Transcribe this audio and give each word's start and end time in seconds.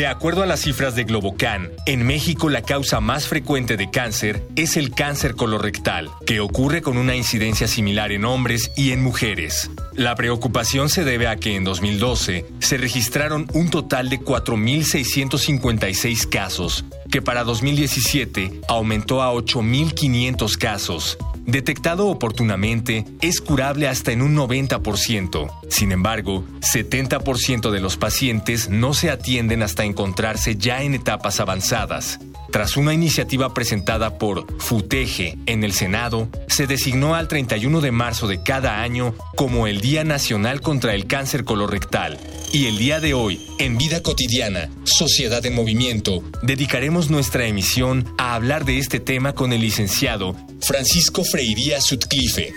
De 0.00 0.06
acuerdo 0.06 0.42
a 0.42 0.46
las 0.46 0.60
cifras 0.60 0.94
de 0.94 1.04
Globocan, 1.04 1.72
en 1.84 2.06
México 2.06 2.48
la 2.48 2.62
causa 2.62 3.00
más 3.00 3.28
frecuente 3.28 3.76
de 3.76 3.90
cáncer 3.90 4.42
es 4.56 4.78
el 4.78 4.92
cáncer 4.92 5.34
colorectal, 5.34 6.08
que 6.24 6.40
ocurre 6.40 6.80
con 6.80 6.96
una 6.96 7.16
incidencia 7.16 7.68
similar 7.68 8.10
en 8.10 8.24
hombres 8.24 8.72
y 8.78 8.92
en 8.92 9.02
mujeres. 9.02 9.70
La 9.92 10.14
preocupación 10.14 10.88
se 10.88 11.04
debe 11.04 11.28
a 11.28 11.36
que 11.36 11.54
en 11.54 11.64
2012 11.64 12.46
se 12.60 12.78
registraron 12.78 13.46
un 13.52 13.68
total 13.68 14.08
de 14.08 14.20
4.656 14.20 16.30
casos, 16.30 16.86
que 17.10 17.20
para 17.20 17.44
2017 17.44 18.62
aumentó 18.68 19.22
a 19.22 19.34
8.500 19.34 20.56
casos, 20.56 21.18
detectado 21.50 22.08
oportunamente, 22.08 23.04
es 23.20 23.40
curable 23.40 23.88
hasta 23.88 24.12
en 24.12 24.22
un 24.22 24.36
90%. 24.36 25.50
Sin 25.68 25.92
embargo, 25.92 26.44
70% 26.60 27.70
de 27.70 27.80
los 27.80 27.96
pacientes 27.96 28.68
no 28.68 28.94
se 28.94 29.10
atienden 29.10 29.62
hasta 29.62 29.84
encontrarse 29.84 30.56
ya 30.56 30.82
en 30.82 30.94
etapas 30.94 31.40
avanzadas. 31.40 32.18
Tras 32.50 32.76
una 32.76 32.92
iniciativa 32.92 33.54
presentada 33.54 34.18
por 34.18 34.44
FUTEGE 34.60 35.38
en 35.46 35.62
el 35.62 35.72
Senado, 35.72 36.28
se 36.48 36.66
designó 36.66 37.14
al 37.14 37.28
31 37.28 37.80
de 37.80 37.92
marzo 37.92 38.26
de 38.26 38.42
cada 38.42 38.82
año 38.82 39.14
como 39.36 39.68
el 39.68 39.80
Día 39.80 40.02
Nacional 40.02 40.60
contra 40.60 40.94
el 40.94 41.06
Cáncer 41.06 41.44
Colorectal. 41.44 42.18
Y 42.52 42.66
el 42.66 42.78
día 42.78 42.98
de 42.98 43.14
hoy, 43.14 43.40
en 43.58 43.78
Vida 43.78 44.02
Cotidiana, 44.02 44.70
Sociedad 44.82 45.44
en 45.46 45.54
Movimiento, 45.54 46.24
dedicaremos 46.42 47.08
nuestra 47.08 47.46
emisión 47.46 48.12
a 48.18 48.34
hablar 48.34 48.64
de 48.64 48.78
este 48.78 48.98
tema 48.98 49.34
con 49.34 49.52
el 49.52 49.60
licenciado 49.60 50.34
Francisco 50.60 51.22
Freiría 51.22 51.80
Sutcliffe, 51.80 52.52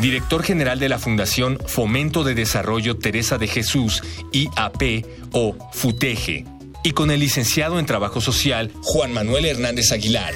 director 0.00 0.42
general 0.42 0.78
de 0.78 0.90
la 0.90 0.98
Fundación 0.98 1.58
Fomento 1.66 2.24
de 2.24 2.34
Desarrollo 2.34 2.98
Teresa 2.98 3.38
de 3.38 3.48
Jesús, 3.48 4.02
IAP 4.32 5.06
o 5.32 5.56
FUTEGE 5.72 6.44
y 6.84 6.90
con 6.90 7.10
el 7.10 7.20
licenciado 7.20 7.78
en 7.78 7.86
Trabajo 7.86 8.20
Social 8.20 8.70
Juan 8.82 9.14
Manuel 9.14 9.46
Hernández 9.46 9.92
Aguilar, 9.92 10.34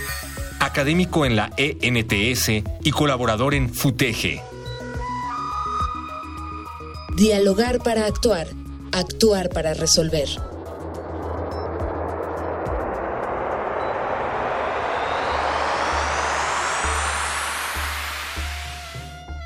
académico 0.59 1.27
en 1.27 1.37
la 1.37 1.53
ENTS 1.59 2.49
y 2.83 2.91
colaborador 2.91 3.53
en 3.53 3.75
FUTEGE. 3.75 4.41
Dialogar 7.15 7.81
para 7.81 8.07
actuar, 8.07 8.49
actuar 8.93 9.49
para 9.49 9.75
resolver. 9.75 10.29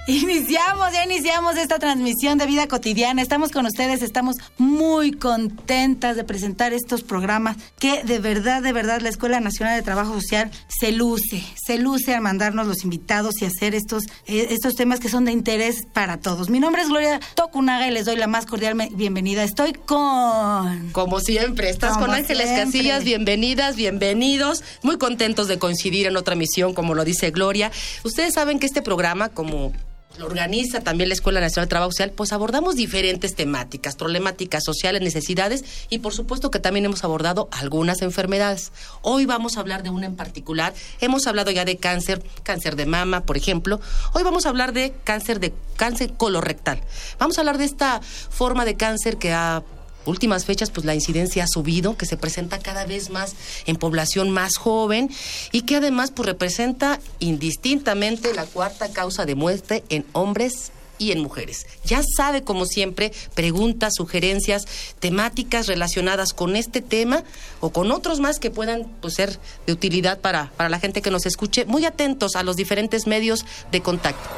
Iniciamos, 0.08 0.92
ya 0.92 1.04
iniciamos 1.04 1.56
esta 1.56 1.80
transmisión 1.80 2.38
de 2.38 2.46
vida 2.46 2.68
cotidiana. 2.68 3.22
Estamos 3.22 3.50
con 3.50 3.66
ustedes, 3.66 4.02
estamos 4.02 4.36
muy 4.56 5.10
contentas 5.10 6.14
de 6.14 6.22
presentar 6.22 6.72
estos 6.72 7.02
programas 7.02 7.56
que 7.80 8.04
de 8.04 8.20
verdad, 8.20 8.62
de 8.62 8.72
verdad 8.72 9.00
la 9.00 9.08
Escuela 9.08 9.40
Nacional 9.40 9.74
de 9.74 9.82
Trabajo 9.82 10.14
Social 10.14 10.52
se 10.68 10.92
luce, 10.92 11.42
se 11.56 11.78
luce 11.78 12.14
al 12.14 12.20
mandarnos 12.20 12.68
los 12.68 12.84
invitados 12.84 13.42
y 13.42 13.46
hacer 13.46 13.74
estos, 13.74 14.04
eh, 14.26 14.46
estos 14.50 14.76
temas 14.76 15.00
que 15.00 15.08
son 15.08 15.24
de 15.24 15.32
interés 15.32 15.84
para 15.92 16.18
todos. 16.18 16.50
Mi 16.50 16.60
nombre 16.60 16.82
es 16.82 16.88
Gloria 16.88 17.18
Tocunaga 17.34 17.88
y 17.88 17.90
les 17.90 18.04
doy 18.04 18.14
la 18.14 18.28
más 18.28 18.46
cordial 18.46 18.76
bienvenida. 18.92 19.42
Estoy 19.42 19.72
con... 19.72 20.90
Como 20.92 21.18
siempre, 21.18 21.68
estás 21.68 21.98
con 21.98 22.12
Ángeles 22.12 22.50
Casillas, 22.50 23.02
bienvenidas, 23.02 23.74
bienvenidos, 23.74 24.62
muy 24.84 24.98
contentos 24.98 25.48
de 25.48 25.58
coincidir 25.58 26.06
en 26.06 26.16
otra 26.16 26.36
misión, 26.36 26.74
como 26.74 26.94
lo 26.94 27.04
dice 27.04 27.32
Gloria. 27.32 27.72
Ustedes 28.04 28.34
saben 28.34 28.60
que 28.60 28.66
este 28.66 28.82
programa, 28.82 29.30
como 29.30 29.72
lo 30.18 30.26
organiza 30.26 30.80
también 30.80 31.08
la 31.08 31.14
Escuela 31.14 31.40
Nacional 31.40 31.66
de 31.66 31.70
Trabajo 31.70 31.92
Social, 31.92 32.10
pues 32.10 32.32
abordamos 32.32 32.76
diferentes 32.76 33.34
temáticas, 33.34 33.96
problemáticas 33.96 34.64
sociales, 34.64 35.02
necesidades 35.02 35.64
y 35.90 35.98
por 35.98 36.12
supuesto 36.12 36.50
que 36.50 36.58
también 36.58 36.84
hemos 36.84 37.04
abordado 37.04 37.48
algunas 37.52 38.02
enfermedades. 38.02 38.72
Hoy 39.02 39.26
vamos 39.26 39.56
a 39.56 39.60
hablar 39.60 39.82
de 39.82 39.90
una 39.90 40.06
en 40.06 40.16
particular. 40.16 40.74
Hemos 41.00 41.26
hablado 41.26 41.50
ya 41.50 41.64
de 41.64 41.76
cáncer, 41.76 42.22
cáncer 42.42 42.76
de 42.76 42.86
mama, 42.86 43.22
por 43.22 43.36
ejemplo. 43.36 43.80
Hoy 44.12 44.22
vamos 44.22 44.46
a 44.46 44.50
hablar 44.50 44.72
de 44.72 44.94
cáncer 45.04 45.40
de 45.40 45.52
cáncer 45.76 46.14
colorectal. 46.14 46.80
Vamos 47.18 47.38
a 47.38 47.42
hablar 47.42 47.58
de 47.58 47.64
esta 47.64 48.00
forma 48.00 48.64
de 48.64 48.76
cáncer 48.76 49.18
que 49.18 49.32
ha 49.32 49.62
últimas 50.06 50.44
fechas, 50.44 50.70
pues 50.70 50.86
la 50.86 50.94
incidencia 50.94 51.44
ha 51.44 51.48
subido, 51.48 51.96
que 51.96 52.06
se 52.06 52.16
presenta 52.16 52.58
cada 52.58 52.84
vez 52.86 53.10
más 53.10 53.34
en 53.66 53.76
población 53.76 54.30
más 54.30 54.56
joven 54.56 55.10
y 55.52 55.62
que 55.62 55.76
además 55.76 56.10
pues 56.10 56.26
representa 56.26 57.00
indistintamente 57.18 58.34
la 58.34 58.44
cuarta 58.44 58.90
causa 58.90 59.26
de 59.26 59.34
muerte 59.34 59.84
en 59.88 60.04
hombres 60.12 60.72
y 60.98 61.12
en 61.12 61.20
mujeres. 61.20 61.66
Ya 61.84 62.02
sabe, 62.16 62.42
como 62.42 62.66
siempre, 62.66 63.12
preguntas, 63.34 63.94
sugerencias, 63.96 64.64
temáticas 64.98 65.66
relacionadas 65.66 66.32
con 66.32 66.56
este 66.56 66.80
tema 66.80 67.24
o 67.60 67.70
con 67.70 67.90
otros 67.90 68.20
más 68.20 68.38
que 68.38 68.50
puedan 68.50 68.86
pues, 69.00 69.14
ser 69.14 69.38
de 69.66 69.72
utilidad 69.72 70.20
para, 70.20 70.50
para 70.56 70.68
la 70.68 70.80
gente 70.80 71.02
que 71.02 71.10
nos 71.10 71.26
escuche. 71.26 71.64
Muy 71.66 71.84
atentos 71.84 72.36
a 72.36 72.42
los 72.42 72.56
diferentes 72.56 73.06
medios 73.06 73.44
de 73.72 73.82
contacto. 73.82 74.28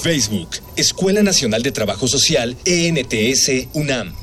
Facebook, 0.00 0.50
Escuela 0.76 1.22
Nacional 1.22 1.62
de 1.62 1.70
Trabajo 1.70 2.08
Social, 2.08 2.56
ENTS, 2.64 3.68
UNAM. 3.72 4.21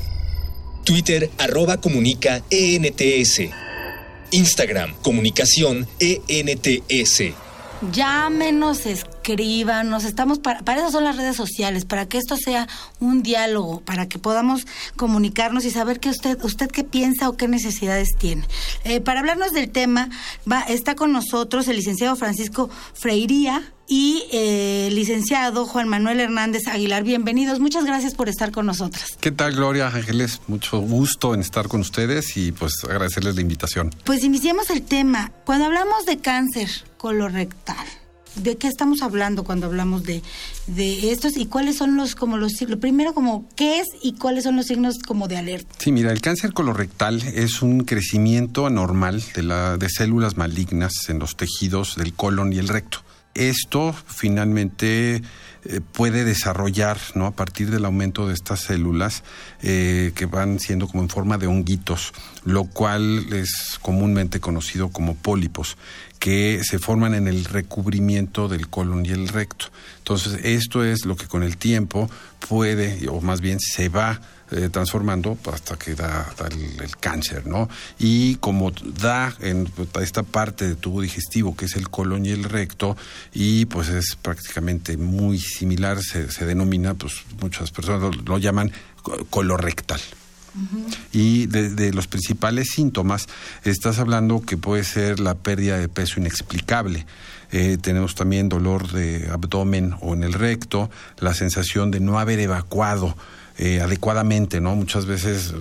Twitter, 0.84 1.30
arroba 1.38 1.80
comunica 1.80 2.42
ENTS. 2.50 3.50
Instagram, 4.32 4.94
comunicación 5.02 5.86
ENTS. 5.98 7.34
Llámenos, 7.92 8.84
escríbanos, 8.84 10.04
estamos 10.04 10.38
para, 10.38 10.60
para 10.60 10.80
eso 10.82 10.90
son 10.90 11.04
las 11.04 11.16
redes 11.16 11.34
sociales, 11.34 11.86
para 11.86 12.06
que 12.06 12.18
esto 12.18 12.36
sea 12.36 12.68
un 13.00 13.22
diálogo, 13.22 13.80
para 13.80 14.06
que 14.06 14.18
podamos 14.18 14.66
comunicarnos 14.96 15.64
y 15.64 15.70
saber 15.70 15.98
qué 15.98 16.10
usted, 16.10 16.38
usted 16.44 16.68
qué 16.70 16.84
piensa 16.84 17.30
o 17.30 17.38
qué 17.38 17.48
necesidades 17.48 18.16
tiene. 18.18 18.44
Eh, 18.84 19.00
para 19.00 19.20
hablarnos 19.20 19.52
del 19.52 19.70
tema, 19.70 20.10
está 20.68 20.94
con 20.94 21.12
nosotros 21.12 21.68
el 21.68 21.76
licenciado 21.76 22.16
Francisco 22.16 22.68
Freiría, 22.92 23.72
y 23.90 24.22
eh, 24.30 24.88
licenciado 24.92 25.66
Juan 25.66 25.88
Manuel 25.88 26.20
Hernández 26.20 26.68
Aguilar. 26.68 27.02
Bienvenidos, 27.02 27.58
muchas 27.58 27.84
gracias 27.84 28.14
por 28.14 28.28
estar 28.28 28.52
con 28.52 28.64
nosotros. 28.64 29.04
¿Qué 29.20 29.32
tal, 29.32 29.56
Gloria 29.56 29.88
Ángeles? 29.88 30.40
Mucho 30.46 30.78
gusto 30.78 31.34
en 31.34 31.40
estar 31.40 31.66
con 31.66 31.80
ustedes 31.80 32.36
y 32.36 32.52
pues 32.52 32.84
agradecerles 32.84 33.34
la 33.34 33.40
invitación. 33.40 33.92
Pues 34.04 34.22
iniciemos 34.22 34.70
el 34.70 34.82
tema. 34.82 35.32
Cuando 35.44 35.64
hablamos 35.64 36.06
de 36.06 36.18
cáncer 36.18 36.70
colorectal, 36.98 37.84
¿de 38.36 38.56
qué 38.56 38.68
estamos 38.68 39.02
hablando 39.02 39.42
cuando 39.42 39.66
hablamos 39.66 40.04
de, 40.04 40.22
de 40.68 41.10
estos 41.10 41.36
y 41.36 41.46
cuáles 41.46 41.76
son 41.76 41.96
los 41.96 42.14
como 42.14 42.36
los 42.36 42.52
signos? 42.52 42.78
Primero 42.78 43.12
como 43.12 43.48
qué 43.56 43.80
es 43.80 43.88
y 44.04 44.12
cuáles 44.12 44.44
son 44.44 44.54
los 44.54 44.66
signos 44.66 45.00
como 45.00 45.26
de 45.26 45.36
alerta. 45.36 45.74
Sí, 45.78 45.90
mira, 45.90 46.12
el 46.12 46.20
cáncer 46.20 46.52
colorectal 46.52 47.20
es 47.22 47.60
un 47.60 47.80
crecimiento 47.80 48.66
anormal 48.66 49.20
de 49.34 49.42
la 49.42 49.78
de 49.78 49.88
células 49.88 50.36
malignas 50.36 50.92
en 51.08 51.18
los 51.18 51.36
tejidos 51.36 51.96
del 51.96 52.14
colon 52.14 52.52
y 52.52 52.58
el 52.58 52.68
recto 52.68 53.02
esto 53.34 53.94
finalmente 54.06 55.22
eh, 55.64 55.80
puede 55.92 56.24
desarrollar, 56.24 56.98
¿no? 57.14 57.26
A 57.26 57.32
partir 57.32 57.70
del 57.70 57.84
aumento 57.84 58.26
de 58.26 58.34
estas 58.34 58.60
células 58.60 59.22
eh, 59.62 60.12
que 60.14 60.26
van 60.26 60.58
siendo 60.58 60.88
como 60.88 61.02
en 61.02 61.10
forma 61.10 61.36
de 61.36 61.46
honguitos, 61.46 62.12
lo 62.44 62.64
cual 62.64 63.32
es 63.32 63.78
comúnmente 63.82 64.40
conocido 64.40 64.88
como 64.88 65.16
pólipos, 65.16 65.76
que 66.18 66.60
se 66.64 66.78
forman 66.78 67.14
en 67.14 67.28
el 67.28 67.44
recubrimiento 67.44 68.48
del 68.48 68.68
colon 68.68 69.04
y 69.04 69.10
el 69.10 69.28
recto. 69.28 69.66
Entonces, 69.98 70.40
esto 70.44 70.82
es 70.82 71.04
lo 71.04 71.16
que 71.16 71.26
con 71.26 71.42
el 71.42 71.56
tiempo 71.56 72.10
puede, 72.48 73.06
o 73.08 73.20
más 73.20 73.40
bien 73.40 73.58
se 73.60 73.88
va 73.90 74.20
eh, 74.52 74.68
transformando 74.68 75.38
hasta 75.52 75.76
que 75.76 75.94
da, 75.94 76.34
el, 76.50 76.96
cáncer, 76.98 77.46
¿no? 77.46 77.68
Y 78.00 78.34
como 78.36 78.72
da 78.72 79.32
en 79.40 79.70
esta 80.00 80.24
parte 80.24 80.66
de 80.66 80.74
tubo 80.74 81.02
digestivo, 81.02 81.54
que 81.54 81.66
es 81.66 81.76
el 81.76 81.88
colon 81.88 82.26
y 82.26 82.30
el 82.30 82.42
recto, 82.42 82.96
y 83.32 83.66
pues 83.66 83.88
es 83.90 84.16
prácticamente 84.20 84.96
muy 84.96 85.38
similar, 85.38 86.02
se, 86.02 86.26
denomina, 86.44 86.94
pues 86.94 87.22
muchas 87.40 87.70
personas 87.70 88.16
lo, 88.24 88.38
llaman 88.38 88.72
colorectal. 89.30 90.00
Y 91.12 91.46
de, 91.46 91.92
los 91.92 92.08
principales 92.08 92.70
síntomas, 92.70 93.28
estás 93.62 94.00
hablando 94.00 94.42
que 94.42 94.56
puede 94.56 94.82
ser 94.82 95.20
la 95.20 95.34
pérdida 95.36 95.78
de 95.78 95.88
peso 95.88 96.18
inexplicable. 96.18 97.06
Eh, 97.52 97.78
tenemos 97.80 98.16
también 98.16 98.48
dolor 98.48 98.90
de 98.90 99.28
abdomen 99.30 99.94
o 100.00 100.14
en 100.14 100.24
el 100.24 100.32
recto, 100.32 100.90
la 101.18 101.34
sensación 101.34 101.90
de 101.90 102.00
no 102.00 102.18
haber 102.18 102.40
evacuado 102.40 103.16
eh, 103.62 103.82
adecuadamente, 103.82 104.58
¿no? 104.58 104.74
Muchas 104.74 105.04
veces, 105.04 105.52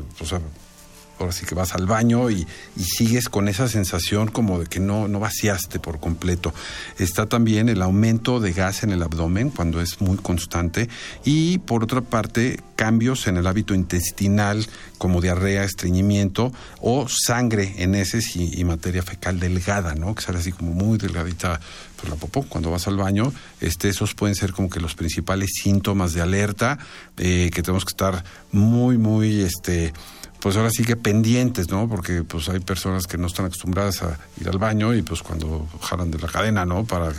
ahora 1.19 1.33
sí 1.33 1.45
que 1.45 1.53
vas 1.53 1.75
al 1.75 1.85
baño 1.85 2.29
y, 2.29 2.47
sigues 2.77 3.27
con 3.27 3.49
esa 3.49 3.67
sensación 3.67 4.29
como 4.29 4.57
de 4.57 4.67
que 4.67 4.79
no, 4.79 5.09
no 5.09 5.19
vaciaste 5.19 5.79
por 5.79 5.99
completo. 5.99 6.53
Está 6.97 7.25
también 7.25 7.67
el 7.67 7.81
aumento 7.81 8.39
de 8.39 8.53
gas 8.53 8.83
en 8.83 8.91
el 8.91 9.03
abdomen 9.03 9.49
cuando 9.49 9.81
es 9.81 9.99
muy 9.99 10.15
constante 10.15 10.87
y 11.25 11.57
por 11.57 11.83
otra 11.83 11.99
parte 11.99 12.61
cambios 12.77 13.27
en 13.27 13.35
el 13.35 13.45
hábito 13.45 13.73
intestinal 13.73 14.65
como 14.99 15.21
diarrea, 15.21 15.63
estreñimiento 15.63 16.53
o 16.79 17.07
sangre 17.09 17.73
en 17.79 17.95
heces 17.95 18.35
y, 18.35 18.63
materia 18.63 19.01
fecal 19.01 19.39
delgada, 19.39 19.95
¿no? 19.95 20.13
Que 20.13 20.21
sale 20.21 20.37
así 20.39 20.51
como 20.51 20.71
muy 20.71 20.97
delgadita 20.97 21.59
por 21.99 22.09
la 22.09 22.15
popó 22.15 22.43
cuando 22.43 22.71
vas 22.71 22.87
al 22.87 22.97
baño. 22.97 23.31
Este, 23.61 23.89
esos 23.89 24.15
pueden 24.15 24.35
ser 24.35 24.53
como 24.53 24.69
que 24.69 24.79
los 24.79 24.95
principales 24.95 25.51
síntomas 25.61 26.13
de 26.13 26.21
alerta 26.21 26.79
eh, 27.17 27.49
que 27.53 27.61
tenemos 27.61 27.85
que 27.85 27.91
estar 27.91 28.23
muy, 28.51 28.97
muy, 28.97 29.41
este, 29.41 29.93
pues 30.39 30.55
ahora 30.55 30.69
sí 30.69 30.83
que 30.83 30.95
pendientes, 30.95 31.69
¿no? 31.69 31.87
Porque 31.87 32.23
pues 32.23 32.49
hay 32.49 32.59
personas 32.59 33.07
que 33.07 33.17
no 33.17 33.27
están 33.27 33.45
acostumbradas 33.45 34.03
a 34.03 34.17
ir 34.39 34.47
al 34.49 34.57
baño 34.57 34.93
y 34.93 35.01
pues 35.01 35.21
cuando 35.21 35.67
jalan 35.81 36.11
de 36.11 36.19
la 36.19 36.27
cadena, 36.27 36.65
¿no? 36.65 36.85
Para 36.85 37.13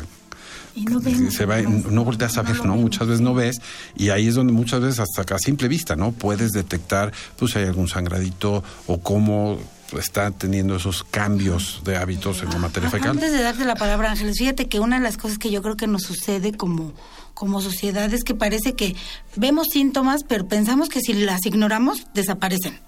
y 0.80 0.84
no, 0.84 1.00
ven, 1.00 1.30
se 1.30 1.44
va, 1.44 1.60
no 1.60 2.04
volteas 2.04 2.38
a 2.38 2.42
ver, 2.42 2.64
¿no? 2.64 2.74
Muchas 2.76 3.06
veces 3.06 3.20
no 3.20 3.34
ves 3.34 3.60
y 3.96 4.08
ahí 4.08 4.28
es 4.28 4.34
donde 4.34 4.52
muchas 4.52 4.80
veces 4.80 5.00
hasta 5.00 5.34
a 5.34 5.38
simple 5.38 5.68
vista, 5.68 5.94
¿no? 5.94 6.12
Puedes 6.12 6.52
detectar 6.52 7.12
pues 7.38 7.52
si 7.52 7.58
hay 7.58 7.66
algún 7.66 7.88
sangradito 7.88 8.64
o 8.86 9.00
cómo 9.00 9.58
está 9.98 10.30
teniendo 10.30 10.76
esos 10.76 11.04
cambios 11.04 11.82
de 11.84 11.96
hábitos 11.96 12.42
en 12.42 12.50
la 12.50 12.58
materia 12.58 12.88
fecal. 12.88 13.10
Antes 13.10 13.32
de 13.32 13.42
darte 13.42 13.64
la 13.64 13.74
palabra, 13.74 14.10
Ángeles, 14.10 14.36
fíjate 14.38 14.68
que 14.68 14.80
una 14.80 14.96
de 14.96 15.02
las 15.02 15.16
cosas 15.16 15.36
que 15.36 15.50
yo 15.50 15.60
creo 15.62 15.76
que 15.76 15.86
nos 15.86 16.02
sucede 16.02 16.52
como 16.52 16.94
como 17.34 17.62
sociedad 17.62 18.12
es 18.12 18.22
que 18.22 18.34
parece 18.34 18.74
que 18.74 18.94
vemos 19.34 19.68
síntomas, 19.72 20.24
pero 20.28 20.46
pensamos 20.46 20.90
que 20.90 21.00
si 21.00 21.14
las 21.14 21.46
ignoramos, 21.46 22.06
desaparecen. 22.12 22.78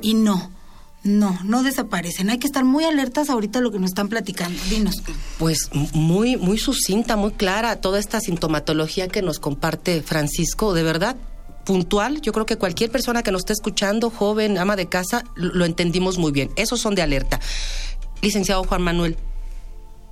Y 0.00 0.14
no. 0.14 0.52
No, 1.06 1.38
no 1.44 1.62
desaparecen. 1.62 2.30
Hay 2.30 2.38
que 2.38 2.46
estar 2.46 2.64
muy 2.64 2.84
alertas 2.84 3.30
ahorita 3.30 3.60
a 3.60 3.62
lo 3.62 3.70
que 3.70 3.78
nos 3.78 3.90
están 3.90 4.08
platicando. 4.08 4.60
Dinos. 4.68 5.02
Pues 5.38 5.70
muy, 5.72 6.36
muy 6.36 6.58
sucinta, 6.58 7.16
muy 7.16 7.32
clara 7.32 7.80
toda 7.80 7.98
esta 7.98 8.20
sintomatología 8.20 9.08
que 9.08 9.22
nos 9.22 9.38
comparte 9.38 10.02
Francisco. 10.02 10.74
De 10.74 10.82
verdad, 10.82 11.16
puntual. 11.64 12.20
Yo 12.22 12.32
creo 12.32 12.46
que 12.46 12.56
cualquier 12.56 12.90
persona 12.90 13.22
que 13.22 13.30
nos 13.30 13.42
esté 13.42 13.52
escuchando, 13.52 14.10
joven, 14.10 14.58
ama 14.58 14.76
de 14.76 14.88
casa, 14.88 15.24
lo 15.34 15.64
entendimos 15.64 16.16
muy 16.16 16.32
bien. 16.32 16.50
Esos 16.56 16.80
son 16.80 16.94
de 16.94 17.02
alerta. 17.02 17.40
Licenciado 18.22 18.64
Juan 18.64 18.82
Manuel, 18.82 19.16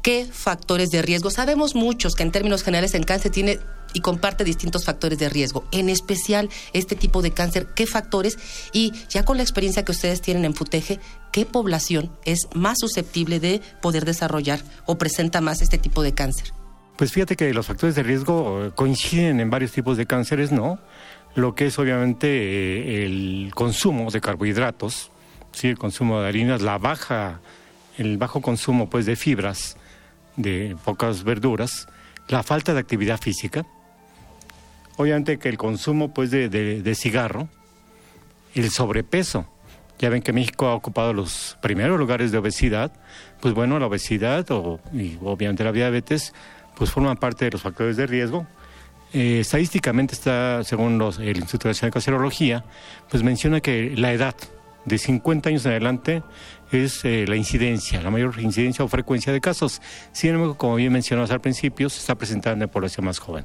¿qué 0.02 0.26
factores 0.30 0.90
de 0.90 1.00
riesgo? 1.00 1.30
Sabemos 1.30 1.74
muchos 1.74 2.14
que 2.14 2.22
en 2.22 2.32
términos 2.32 2.62
generales 2.62 2.94
el 2.94 3.06
cáncer 3.06 3.32
tiene 3.32 3.58
y 3.94 4.00
comparte 4.00 4.44
distintos 4.44 4.84
factores 4.84 5.18
de 5.18 5.30
riesgo, 5.30 5.64
en 5.72 5.88
especial 5.88 6.50
este 6.74 6.96
tipo 6.96 7.22
de 7.22 7.30
cáncer, 7.30 7.68
qué 7.74 7.86
factores 7.86 8.36
y 8.72 8.92
ya 9.08 9.24
con 9.24 9.38
la 9.38 9.42
experiencia 9.42 9.84
que 9.84 9.92
ustedes 9.92 10.20
tienen 10.20 10.44
en 10.44 10.54
Futeje, 10.54 11.00
qué 11.32 11.46
población 11.46 12.10
es 12.26 12.48
más 12.54 12.78
susceptible 12.78 13.40
de 13.40 13.62
poder 13.80 14.04
desarrollar 14.04 14.60
o 14.84 14.98
presenta 14.98 15.40
más 15.40 15.62
este 15.62 15.78
tipo 15.78 16.02
de 16.02 16.12
cáncer. 16.12 16.52
Pues 16.96 17.10
fíjate 17.10 17.36
que 17.36 17.52
los 17.54 17.66
factores 17.66 17.94
de 17.94 18.02
riesgo 18.02 18.66
eh, 18.66 18.70
coinciden 18.74 19.40
en 19.40 19.50
varios 19.50 19.72
tipos 19.72 19.96
de 19.96 20.06
cánceres, 20.06 20.52
¿no? 20.52 20.78
Lo 21.34 21.54
que 21.54 21.66
es 21.66 21.78
obviamente 21.78 22.28
eh, 22.28 23.04
el 23.04 23.50
consumo 23.54 24.10
de 24.10 24.20
carbohidratos, 24.20 25.10
sí, 25.52 25.68
el 25.68 25.78
consumo 25.78 26.20
de 26.20 26.28
harinas, 26.28 26.62
la 26.62 26.78
baja, 26.78 27.40
el 27.98 28.18
bajo 28.18 28.40
consumo 28.40 28.88
pues 28.88 29.06
de 29.06 29.16
fibras, 29.16 29.76
de 30.36 30.76
pocas 30.84 31.24
verduras, 31.24 31.88
la 32.28 32.42
falta 32.42 32.74
de 32.74 32.80
actividad 32.80 33.20
física, 33.20 33.66
obviamente 34.96 35.38
que 35.38 35.48
el 35.48 35.58
consumo 35.58 36.12
pues 36.12 36.30
de, 36.30 36.48
de, 36.48 36.94
cigarro, 36.94 37.48
el 38.54 38.70
sobrepeso, 38.70 39.46
ya 39.98 40.08
ven 40.08 40.22
que 40.22 40.32
México 40.32 40.66
ha 40.66 40.74
ocupado 40.74 41.12
los 41.12 41.56
primeros 41.62 41.98
lugares 41.98 42.32
de 42.32 42.38
obesidad, 42.38 42.92
pues 43.40 43.54
bueno, 43.54 43.78
la 43.78 43.86
obesidad 43.86 44.50
o, 44.50 44.80
y 44.92 45.18
obviamente 45.22 45.64
la 45.64 45.72
diabetes, 45.72 46.32
pues 46.76 46.90
forman 46.90 47.16
parte 47.16 47.44
de 47.44 47.52
los 47.52 47.62
factores 47.62 47.96
de 47.96 48.06
riesgo. 48.06 48.46
Eh, 49.12 49.40
estadísticamente 49.40 50.14
está, 50.14 50.64
según 50.64 50.98
los, 50.98 51.18
el 51.18 51.36
Instituto 51.36 51.68
Nacional 51.68 51.90
de 51.90 51.94
Cancerología, 51.94 52.64
pues 53.08 53.22
menciona 53.22 53.60
que 53.60 53.94
la 53.96 54.12
edad 54.12 54.34
de 54.84 54.98
50 54.98 55.48
años 55.48 55.64
en 55.64 55.70
adelante 55.70 56.22
es 56.72 57.04
eh, 57.04 57.24
la 57.28 57.36
incidencia, 57.36 58.02
la 58.02 58.10
mayor 58.10 58.38
incidencia 58.40 58.84
o 58.84 58.88
frecuencia 58.88 59.32
de 59.32 59.40
casos. 59.40 59.80
Sin 60.12 60.30
embargo, 60.30 60.56
como 60.56 60.74
bien 60.74 60.92
mencionamos 60.92 61.30
al 61.30 61.40
principio, 61.40 61.88
se 61.88 62.00
está 62.00 62.16
presentando 62.16 62.64
en 62.64 62.70
población 62.70 63.06
más 63.06 63.20
joven. 63.20 63.44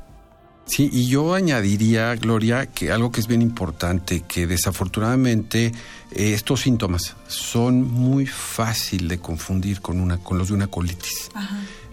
Sí, 0.69 0.87
y 0.93 1.07
yo 1.07 1.33
añadiría, 1.33 2.15
Gloria, 2.15 2.67
que 2.67 2.91
algo 2.91 3.11
que 3.11 3.19
es 3.19 3.27
bien 3.27 3.41
importante, 3.41 4.21
que 4.21 4.45
desafortunadamente 4.45 5.73
eh, 6.11 6.33
estos 6.33 6.61
síntomas 6.61 7.15
son 7.27 7.81
muy 7.81 8.27
fácil 8.27 9.07
de 9.07 9.17
confundir 9.17 9.81
con, 9.81 9.99
una, 9.99 10.19
con 10.19 10.37
los 10.37 10.49
de 10.49 10.53
una 10.53 10.67
colitis. 10.67 11.31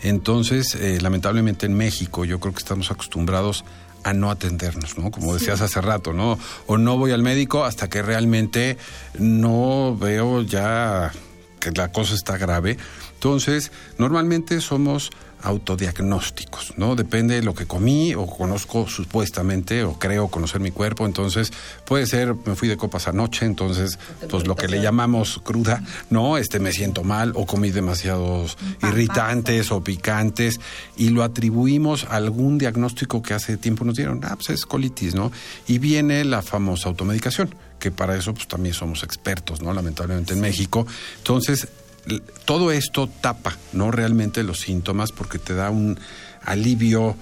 Entonces, 0.03 0.75
eh, 0.75 1.01
lamentablemente 1.01 1.65
en 1.65 1.75
México 1.75 2.27
yo 2.27 2.39
creo 2.39 2.53
que 2.53 2.59
estamos 2.59 2.91
acostumbrados 2.91 3.65
a 4.05 4.13
no 4.13 4.31
atendernos, 4.31 4.99
¿no? 4.99 5.11
Como 5.11 5.33
decías 5.33 5.63
hace 5.63 5.81
rato, 5.81 6.13
¿no? 6.13 6.39
O 6.67 6.77
no 6.77 6.99
voy 6.99 7.13
al 7.13 7.23
médico 7.23 7.65
hasta 7.65 7.89
que 7.89 8.03
realmente 8.03 8.77
no 9.19 9.97
veo 9.99 10.43
ya 10.43 11.13
que 11.61 11.71
la 11.71 11.91
cosa 11.93 12.15
está 12.15 12.37
grave. 12.37 12.77
Entonces, 13.15 13.73
normalmente 13.97 14.61
somos 14.61 15.11
autodiagnósticos, 15.47 16.75
¿no? 16.77 16.97
Depende 16.97 17.37
de 17.37 17.43
lo 17.43 17.55
que 17.55 17.67
comí 17.67 18.15
o 18.15 18.27
conozco 18.27 18.89
supuestamente 18.89 19.85
o 19.85 19.97
creo 19.99 20.27
conocer 20.29 20.61
mi 20.61 20.73
cuerpo, 20.73 21.07
entonces 21.07 21.53
puede 21.85 22.07
ser, 22.07 22.35
me 22.45 22.57
fui 22.57 22.69
de 22.69 22.77
copas 22.77 23.07
anoche, 23.07 23.47
entonces 23.47 23.99
pues 24.29 24.47
lo 24.47 24.57
que 24.57 24.67
le 24.67 24.83
llamamos 24.83 25.41
cruda, 25.45 25.83
¿no? 26.11 26.37
Este 26.37 26.59
me 26.59 26.73
siento 26.73 27.05
mal 27.05 27.33
o 27.37 27.47
comí 27.47 27.71
demasiados 27.71 28.59
irritantes 28.83 29.71
o 29.71 29.85
picantes 29.85 30.61
y 30.97 31.11
lo 31.11 31.23
atribuimos 31.23 32.05
a 32.05 32.17
algún 32.17 32.59
diagnóstico 32.59 33.23
que 33.23 33.35
hace 33.35 33.57
tiempo 33.57 33.85
nos 33.85 33.95
dieron, 33.95 34.21
ah, 34.25 34.35
pues 34.35 34.51
es 34.51 34.67
colitis, 34.67 35.15
¿no? 35.15 35.31
Y 35.69 35.79
viene 35.79 36.25
la 36.25 36.43
famosa 36.43 36.89
automedicación, 36.89 37.55
que 37.79 37.93
para 37.93 38.17
eso 38.17 38.35
pues 38.35 38.49
también 38.49 38.75
somos 38.75 39.05
expertos, 39.05 39.63
¿no? 39.63 39.73
Lamentablemente 39.73 40.35
en 40.35 40.41
México. 40.41 40.87
Entonces, 41.19 41.69
todo 42.45 42.71
esto 42.71 43.09
tapa, 43.09 43.57
no 43.73 43.91
realmente 43.91 44.43
los 44.43 44.61
síntomas, 44.61 45.13
porque 45.13 45.39
te 45.39 45.55
da 45.55 45.71
un 45.71 45.99
alivio, 46.43 47.17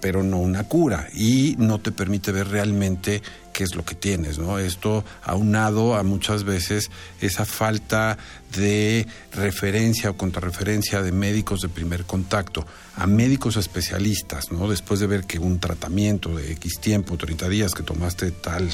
pero 0.00 0.22
no 0.22 0.38
una 0.38 0.64
cura, 0.64 1.08
y 1.14 1.56
no 1.58 1.80
te 1.80 1.92
permite 1.92 2.32
ver 2.32 2.48
realmente 2.48 3.22
qué 3.52 3.64
es 3.64 3.74
lo 3.74 3.84
que 3.84 3.94
tienes, 3.94 4.38
¿no? 4.38 4.58
Esto 4.58 5.04
aunado 5.22 5.96
a 5.96 6.02
muchas 6.02 6.44
veces 6.44 6.90
esa 7.20 7.44
falta 7.44 8.16
de 8.56 9.06
referencia 9.32 10.10
o 10.10 10.16
contrarreferencia 10.16 11.02
de 11.02 11.12
médicos 11.12 11.60
de 11.60 11.68
primer 11.68 12.04
contacto, 12.04 12.66
a 12.96 13.06
médicos 13.06 13.56
especialistas, 13.56 14.52
¿no? 14.52 14.68
Después 14.68 15.00
de 15.00 15.06
ver 15.06 15.24
que 15.24 15.38
un 15.38 15.58
tratamiento 15.58 16.34
de 16.34 16.52
X 16.52 16.80
tiempo, 16.80 17.18
30 17.18 17.48
días 17.48 17.74
que 17.74 17.82
tomaste 17.82 18.30
tal 18.30 18.70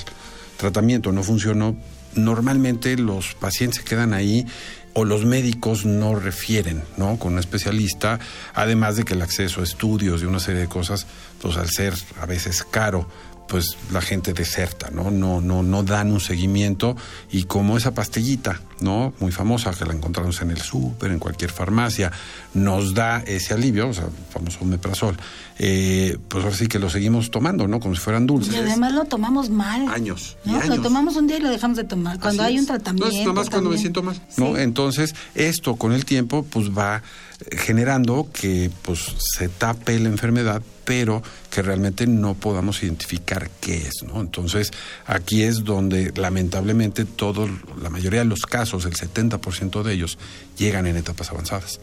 tratamiento 0.57 1.13
no 1.13 1.23
funcionó, 1.23 1.77
normalmente 2.17 2.97
los 2.97 3.35
pacientes 3.35 3.83
quedan 3.83 4.15
ahí 4.15 4.47
o 4.95 5.05
los 5.05 5.27
médicos 5.27 5.85
no 5.85 6.15
refieren, 6.15 6.83
¿no? 6.97 7.19
Con 7.19 7.35
un 7.35 7.39
especialista, 7.39 8.19
además 8.55 8.97
de 8.97 9.05
que 9.05 9.15
el 9.15 9.23
acceso 9.23 9.61
a 9.61 9.65
estudios 9.65 10.23
y 10.23 10.25
una 10.25 10.41
serie 10.41 10.63
de 10.63 10.69
cosas, 10.69 11.07
pues 11.41 11.59
al 11.59 11.69
ser 11.69 11.95
a 12.19 12.25
veces 12.25 12.65
caro, 12.65 13.07
pues 13.49 13.77
la 13.93 14.01
gente 14.01 14.33
deserta, 14.33 14.91
¿no? 14.91 15.11
No, 15.11 15.41
no, 15.41 15.63
no 15.63 15.83
dan 15.83 16.13
un 16.13 16.21
seguimiento 16.21 16.97
y 17.31 17.45
como 17.45 17.77
esa 17.77 17.95
pastillita, 17.95 18.61
¿no? 18.81 19.13
Muy 19.21 19.33
famosa 19.33 19.73
que 19.73 19.85
la 19.85 19.93
encontramos 19.93 20.41
en 20.43 20.51
el 20.51 20.61
súper, 20.61 21.11
en 21.11 21.19
cualquier 21.19 21.51
farmacia, 21.51 22.13
nos 22.55 22.95
da 22.95 23.23
ese 23.27 23.55
alivio, 23.55 23.89
o 23.89 23.95
sea, 23.95 24.09
famoso 24.31 24.59
omeprazol, 24.63 25.17
eh, 25.59 26.19
pues 26.29 26.45
ahora 26.45 26.57
sí 26.57 26.67
que 26.67 26.79
lo 26.79 26.91
seguimos 26.91 27.31
tomando, 27.31 27.69
¿no? 27.69 27.81
Como 27.81 27.95
si 27.95 28.01
fueran 28.01 28.27
dulces. 28.27 28.55
Y 28.55 28.59
además 28.59 28.93
lo 28.93 29.05
tomamos 29.05 29.51
mal. 29.51 29.89
Años. 29.89 30.37
¿no? 30.45 30.61
Lo 30.63 30.81
tomamos 30.83 31.17
un 31.17 31.27
día 31.27 31.39
y 31.39 31.41
lo 31.41 31.51
dejamos 31.51 31.77
de 31.77 31.85
tomar. 31.85 32.19
Cuando 32.19 32.43
hay 32.43 32.59
un 32.59 32.67
tratamiento. 32.67 33.09
No, 33.11 33.31
es 33.31 33.35
más 33.35 33.51
cuando 33.51 33.71
me 33.71 33.79
siento 33.79 34.03
mal. 34.03 34.21
¿no? 34.37 34.57
Entonces, 34.57 35.15
esto 35.35 35.77
con 35.77 35.93
el 35.93 36.05
tiempo, 36.05 36.45
pues 36.51 36.71
va 36.71 37.03
generando 37.51 38.29
que 38.33 38.71
pues 38.83 39.15
se 39.19 39.49
tape 39.49 39.99
la 39.99 40.09
enfermedad 40.09 40.63
pero 40.87 41.21
que 41.51 41.63
realmente 41.63 42.07
no 42.07 42.35
podamos 42.35 42.83
identificar 42.83 43.51
qué 43.61 43.77
es, 43.77 44.05
¿no? 44.07 44.21
Entonces, 44.21 44.71
aquí 45.05 45.43
es 45.43 45.65
donde 45.65 46.13
lamentablemente 46.15 47.05
todo, 47.05 47.49
la 47.83 47.91
mayoría 47.91 48.21
de 48.21 48.27
los 48.27 48.47
casos, 48.47 48.87
el 48.87 48.95
70% 48.95 49.83
de 49.83 49.93
ellos, 49.93 50.17
llegan 50.57 50.87
en 50.87 50.97
etapas 50.97 51.31
avanzadas. 51.31 51.81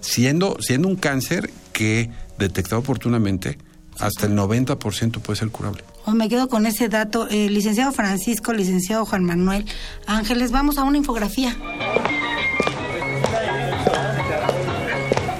Siendo, 0.00 0.56
siendo 0.60 0.88
un 0.88 0.96
cáncer 0.96 1.50
que, 1.72 2.10
detectado 2.36 2.80
oportunamente, 2.80 3.58
hasta 4.00 4.26
el 4.26 4.32
90% 4.32 5.20
puede 5.20 5.38
ser 5.38 5.50
curable. 5.50 5.84
me 6.12 6.28
quedo 6.28 6.48
con 6.48 6.66
ese 6.66 6.88
dato. 6.88 7.28
Eh, 7.30 7.48
licenciado 7.48 7.92
Francisco, 7.92 8.52
licenciado 8.52 9.04
Juan 9.04 9.24
Manuel 9.24 9.66
Ángeles, 10.06 10.50
vamos 10.50 10.78
a 10.78 10.82
una 10.82 10.98
infografía. 10.98 11.56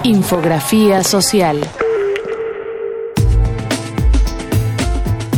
Infografía 0.05 1.01
social. 1.01 1.61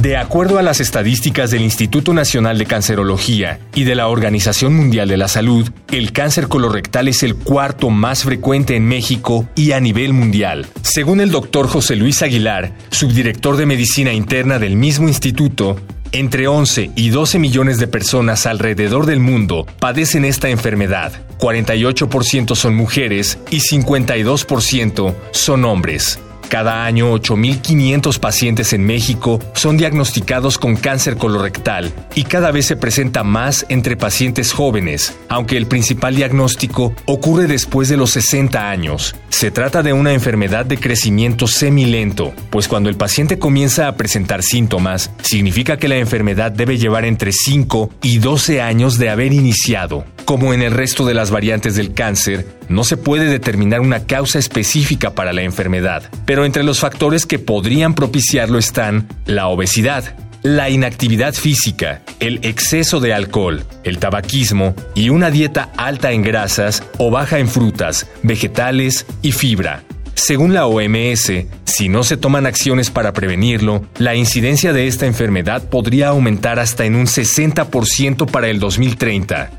De 0.01 0.17
acuerdo 0.17 0.57
a 0.57 0.63
las 0.63 0.79
estadísticas 0.79 1.51
del 1.51 1.61
Instituto 1.61 2.15
Nacional 2.15 2.57
de 2.57 2.65
Cancerología 2.65 3.59
y 3.75 3.83
de 3.83 3.93
la 3.93 4.07
Organización 4.07 4.75
Mundial 4.75 5.07
de 5.07 5.17
la 5.17 5.27
Salud, 5.27 5.69
el 5.91 6.11
cáncer 6.13 6.47
colorectal 6.47 7.07
es 7.07 7.21
el 7.21 7.35
cuarto 7.35 7.91
más 7.91 8.23
frecuente 8.23 8.75
en 8.75 8.87
México 8.87 9.47
y 9.55 9.71
a 9.73 9.79
nivel 9.79 10.13
mundial. 10.13 10.65
Según 10.81 11.21
el 11.21 11.29
doctor 11.29 11.67
José 11.67 11.95
Luis 11.95 12.23
Aguilar, 12.23 12.73
subdirector 12.89 13.57
de 13.57 13.67
Medicina 13.67 14.13
Interna 14.13 14.57
del 14.57 14.77
mismo 14.77 15.07
instituto, 15.07 15.79
entre 16.11 16.47
11 16.47 16.91
y 16.95 17.09
12 17.09 17.39
millones 17.39 17.77
de 17.77 17.87
personas 17.87 18.45
alrededor 18.45 19.05
del 19.05 19.19
mundo 19.19 19.65
padecen 19.79 20.25
esta 20.25 20.49
enfermedad. 20.49 21.13
48% 21.39 22.55
son 22.55 22.75
mujeres 22.75 23.37
y 23.49 23.57
52% 23.57 25.13
son 25.31 25.65
hombres. 25.65 26.19
Cada 26.49 26.85
año 26.85 27.13
8.500 27.13 28.19
pacientes 28.19 28.73
en 28.73 28.85
México 28.85 29.39
son 29.53 29.77
diagnosticados 29.77 30.57
con 30.57 30.75
cáncer 30.75 31.17
colorectal 31.17 31.91
y 32.13 32.23
cada 32.23 32.51
vez 32.51 32.67
se 32.67 32.75
presenta 32.75 33.23
más 33.23 33.65
entre 33.69 33.97
pacientes 33.97 34.53
jóvenes, 34.53 35.17
aunque 35.27 35.57
el 35.57 35.65
principal 35.65 36.15
diagnóstico 36.15 36.93
ocurre 37.05 37.47
después 37.47 37.89
de 37.89 37.97
los 37.97 38.11
60 38.11 38.69
años. 38.69 39.15
Se 39.29 39.51
trata 39.51 39.83
de 39.83 39.93
una 39.93 40.13
enfermedad 40.13 40.65
de 40.65 40.77
crecimiento 40.77 41.47
semilento, 41.47 42.33
pues 42.51 42.67
cuando 42.67 42.89
el 42.89 42.95
paciente 42.95 43.39
comienza 43.39 43.87
a 43.87 43.95
presentar 43.95 44.43
síntomas, 44.43 45.11
significa 45.23 45.77
que 45.77 45.87
la 45.87 45.97
enfermedad 45.97 46.51
debe 46.51 46.77
llevar 46.77 47.05
entre 47.05 47.31
5 47.31 47.89
y 48.01 48.19
12 48.19 48.61
años 48.61 48.97
de 48.97 49.09
haber 49.09 49.33
iniciado. 49.33 50.05
Como 50.25 50.53
en 50.53 50.63
el 50.63 50.71
resto 50.71 51.05
de 51.05 51.13
las 51.13 51.29
variantes 51.29 51.75
del 51.75 51.93
cáncer, 51.93 52.47
no 52.67 52.83
se 52.83 52.97
puede 52.97 53.25
determinar 53.25 53.81
una 53.81 54.05
causa 54.05 54.39
específica 54.39 55.13
para 55.13 55.33
la 55.33 55.43
enfermedad, 55.43 56.09
pero 56.25 56.34
entre 56.43 56.63
los 56.63 56.79
factores 56.79 57.25
que 57.25 57.39
podrían 57.39 57.93
propiciarlo 57.93 58.57
están 58.57 59.07
la 59.25 59.47
obesidad, 59.47 60.15
la 60.41 60.69
inactividad 60.69 61.33
física, 61.33 62.01
el 62.19 62.39
exceso 62.43 62.99
de 62.99 63.13
alcohol, 63.13 63.63
el 63.83 63.99
tabaquismo 63.99 64.75
y 64.95 65.09
una 65.09 65.31
dieta 65.31 65.71
alta 65.77 66.11
en 66.11 66.23
grasas 66.23 66.83
o 66.97 67.11
baja 67.11 67.39
en 67.39 67.47
frutas, 67.47 68.07
vegetales 68.23 69.05
y 69.21 69.31
fibra. 69.31 69.83
Según 70.15 70.53
la 70.53 70.65
OMS, 70.65 71.31
si 71.65 71.89
no 71.89 72.03
se 72.03 72.17
toman 72.17 72.45
acciones 72.45 72.89
para 72.89 73.13
prevenirlo, 73.13 73.85
la 73.97 74.15
incidencia 74.15 74.73
de 74.73 74.87
esta 74.87 75.05
enfermedad 75.05 75.69
podría 75.69 76.07
aumentar 76.07 76.57
hasta 76.57 76.85
en 76.85 76.95
un 76.95 77.05
60% 77.05 78.25
para 78.29 78.47
el 78.47 78.59
2030. 78.59 79.51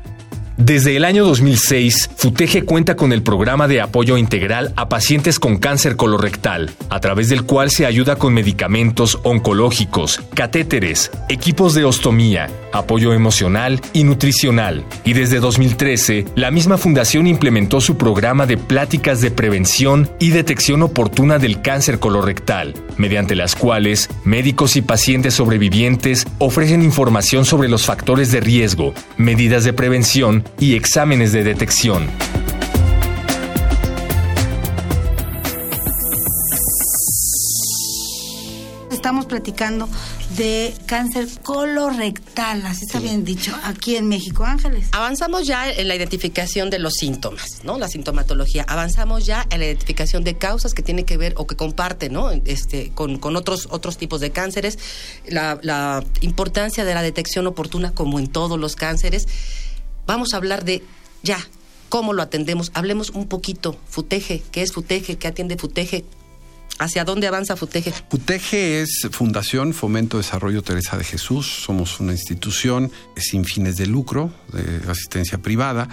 Desde 0.57 0.95
el 0.95 1.05
año 1.05 1.23
2006, 1.23 2.09
FUTEGE 2.15 2.63
cuenta 2.63 2.95
con 2.95 3.13
el 3.13 3.21
programa 3.21 3.67
de 3.67 3.79
apoyo 3.79 4.17
integral 4.17 4.73
a 4.75 4.89
pacientes 4.89 5.39
con 5.39 5.57
cáncer 5.57 5.95
colorectal, 5.95 6.71
a 6.89 6.99
través 6.99 7.29
del 7.29 7.43
cual 7.43 7.69
se 7.69 7.85
ayuda 7.85 8.15
con 8.15 8.33
medicamentos 8.33 9.19
oncológicos, 9.21 10.19
catéteres, 10.33 11.11
equipos 11.29 11.75
de 11.75 11.85
ostomía, 11.85 12.49
apoyo 12.73 13.13
emocional 13.13 13.79
y 13.93 14.03
nutricional. 14.03 14.83
Y 15.05 15.13
desde 15.13 15.39
2013, 15.39 16.25
la 16.33 16.49
misma 16.49 16.79
fundación 16.79 17.27
implementó 17.27 17.79
su 17.79 17.95
programa 17.95 18.47
de 18.47 18.57
pláticas 18.57 19.21
de 19.21 19.29
prevención 19.29 20.09
y 20.19 20.31
detección 20.31 20.81
oportuna 20.81 21.37
del 21.37 21.61
cáncer 21.61 21.99
colorectal, 21.99 22.73
mediante 22.97 23.35
las 23.35 23.53
cuales 23.53 24.09
médicos 24.23 24.75
y 24.75 24.81
pacientes 24.81 25.35
sobrevivientes 25.35 26.25
ofrecen 26.39 26.81
información 26.81 27.45
sobre 27.45 27.69
los 27.69 27.85
factores 27.85 28.31
de 28.31 28.39
riesgo, 28.39 28.95
medidas 29.17 29.63
de 29.63 29.73
prevención 29.73 30.46
y 30.59 30.75
exámenes 30.75 31.31
de 31.31 31.43
detección. 31.43 32.07
Estamos 38.91 39.25
platicando 39.25 39.87
de 40.37 40.73
cáncer 40.85 41.27
colorectal, 41.41 42.65
así 42.65 42.85
está 42.85 42.99
bien 42.99 43.23
dicho, 43.23 43.55
aquí 43.63 43.95
en 43.95 44.07
México. 44.07 44.43
Ángeles. 44.43 44.89
Avanzamos 44.91 45.47
ya 45.47 45.71
en 45.71 45.87
la 45.87 45.95
identificación 45.95 46.69
de 46.69 46.79
los 46.79 46.95
síntomas, 46.95 47.61
¿no? 47.63 47.77
La 47.77 47.87
sintomatología. 47.87 48.65
Avanzamos 48.67 49.25
ya 49.25 49.47
en 49.49 49.59
la 49.59 49.65
identificación 49.65 50.23
de 50.23 50.37
causas 50.37 50.73
que 50.73 50.83
tienen 50.83 51.05
que 51.05 51.17
ver 51.17 51.33
o 51.37 51.47
que 51.47 51.55
comparten, 51.55 52.13
¿no? 52.13 52.31
Este, 52.31 52.91
con, 52.93 53.19
otros, 53.35 53.67
otros 53.71 53.97
tipos 53.97 54.19
de 54.19 54.31
cánceres. 54.31 54.77
La, 55.27 55.57
la 55.61 56.03
importancia 56.21 56.83
de 56.83 56.93
la 56.93 57.01
detección 57.01 57.47
oportuna, 57.47 57.91
como 57.91 58.19
en 58.19 58.27
todos 58.27 58.59
los 58.59 58.75
cánceres. 58.75 59.27
Vamos 60.07 60.33
a 60.33 60.37
hablar 60.37 60.65
de 60.65 60.81
ya, 61.21 61.37
cómo 61.89 62.13
lo 62.13 62.23
atendemos. 62.23 62.71
Hablemos 62.73 63.11
un 63.11 63.27
poquito. 63.27 63.77
Futeje, 63.89 64.41
¿qué 64.51 64.63
es 64.63 64.71
Futeje? 64.71 65.17
¿Qué 65.17 65.27
atiende 65.27 65.57
Futeje? 65.57 66.05
¿Hacia 66.79 67.03
dónde 67.03 67.27
avanza 67.27 67.55
Futeje? 67.55 67.91
Futeje 68.09 68.81
es 68.81 69.07
Fundación 69.11 69.73
Fomento 69.73 70.17
Desarrollo 70.17 70.61
Teresa 70.61 70.95
de 70.95 71.03
Jesús. 71.03 71.63
Somos 71.65 71.99
una 71.99 72.11
institución 72.11 72.91
sin 73.15 73.45
fines 73.45 73.77
de 73.77 73.87
lucro, 73.87 74.31
de 74.53 74.81
asistencia 74.89 75.39
privada, 75.39 75.89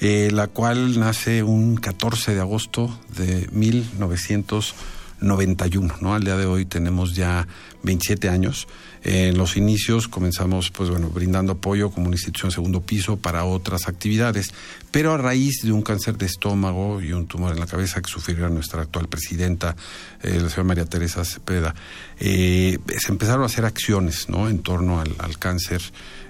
eh, 0.00 0.28
la 0.32 0.46
cual 0.46 1.00
nace 1.00 1.42
un 1.42 1.76
14 1.76 2.34
de 2.34 2.40
agosto 2.40 3.00
de 3.16 3.48
1991. 3.50 5.96
¿no? 6.02 6.14
Al 6.14 6.22
día 6.22 6.36
de 6.36 6.44
hoy 6.44 6.66
tenemos 6.66 7.14
ya 7.14 7.48
27 7.82 8.28
años. 8.28 8.68
En 9.08 9.38
los 9.38 9.56
inicios 9.56 10.08
comenzamos, 10.08 10.72
pues 10.72 10.90
bueno, 10.90 11.10
brindando 11.10 11.52
apoyo 11.52 11.92
como 11.92 12.06
una 12.06 12.16
institución 12.16 12.50
segundo 12.50 12.80
piso 12.80 13.16
para 13.16 13.44
otras 13.44 13.86
actividades, 13.86 14.52
pero 14.90 15.12
a 15.12 15.16
raíz 15.16 15.60
de 15.62 15.70
un 15.70 15.82
cáncer 15.82 16.18
de 16.18 16.26
estómago 16.26 17.00
y 17.00 17.12
un 17.12 17.28
tumor 17.28 17.52
en 17.52 17.60
la 17.60 17.68
cabeza 17.68 18.02
que 18.02 18.10
sufrió 18.10 18.48
nuestra 18.48 18.82
actual 18.82 19.06
presidenta, 19.06 19.76
eh, 20.24 20.40
la 20.42 20.48
señora 20.48 20.64
María 20.64 20.86
Teresa 20.86 21.24
Cepeda, 21.24 21.72
eh, 22.18 22.78
se 22.98 23.12
empezaron 23.12 23.44
a 23.44 23.46
hacer 23.46 23.64
acciones, 23.64 24.28
¿no? 24.28 24.48
En 24.48 24.58
torno 24.58 24.98
al, 24.98 25.38
cáncer 25.38 25.82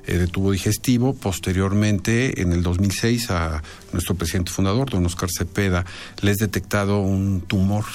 eh, 0.07 0.19
de 0.19 0.27
tubo 0.27 0.53
digestivo. 0.53 1.15
Posteriormente, 1.15 2.43
en 2.43 2.53
el 2.53 2.63
2006, 2.63 3.31
a 3.31 3.63
nuestro 3.95 4.17
presidente 4.17 4.53
fundador, 4.53 4.91
don 4.91 5.07
Oscar 5.07 5.31
Cepeda, 5.35 5.87
les 6.21 6.37
detectado 6.37 7.01
un 7.01 7.41
tumor 7.41 7.87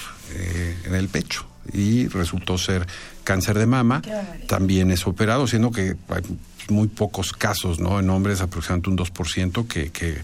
en 0.85 0.95
el 0.95 1.07
pecho 1.07 1.50
y 1.73 2.07
resultó 2.07 2.57
ser 2.57 2.87
cáncer 3.23 3.57
de 3.57 3.65
mama. 3.65 4.01
También 4.47 4.91
es 4.91 5.05
operado, 5.07 5.47
siendo 5.47 5.71
que 5.71 5.95
hay 6.09 6.23
muy 6.69 6.87
pocos 6.87 7.33
casos, 7.33 7.79
¿no? 7.79 7.99
En 7.99 8.09
hombres 8.09 8.41
aproximadamente 8.41 8.89
un 8.89 8.97
2% 8.97 9.67
que, 9.67 9.91
que, 9.91 10.21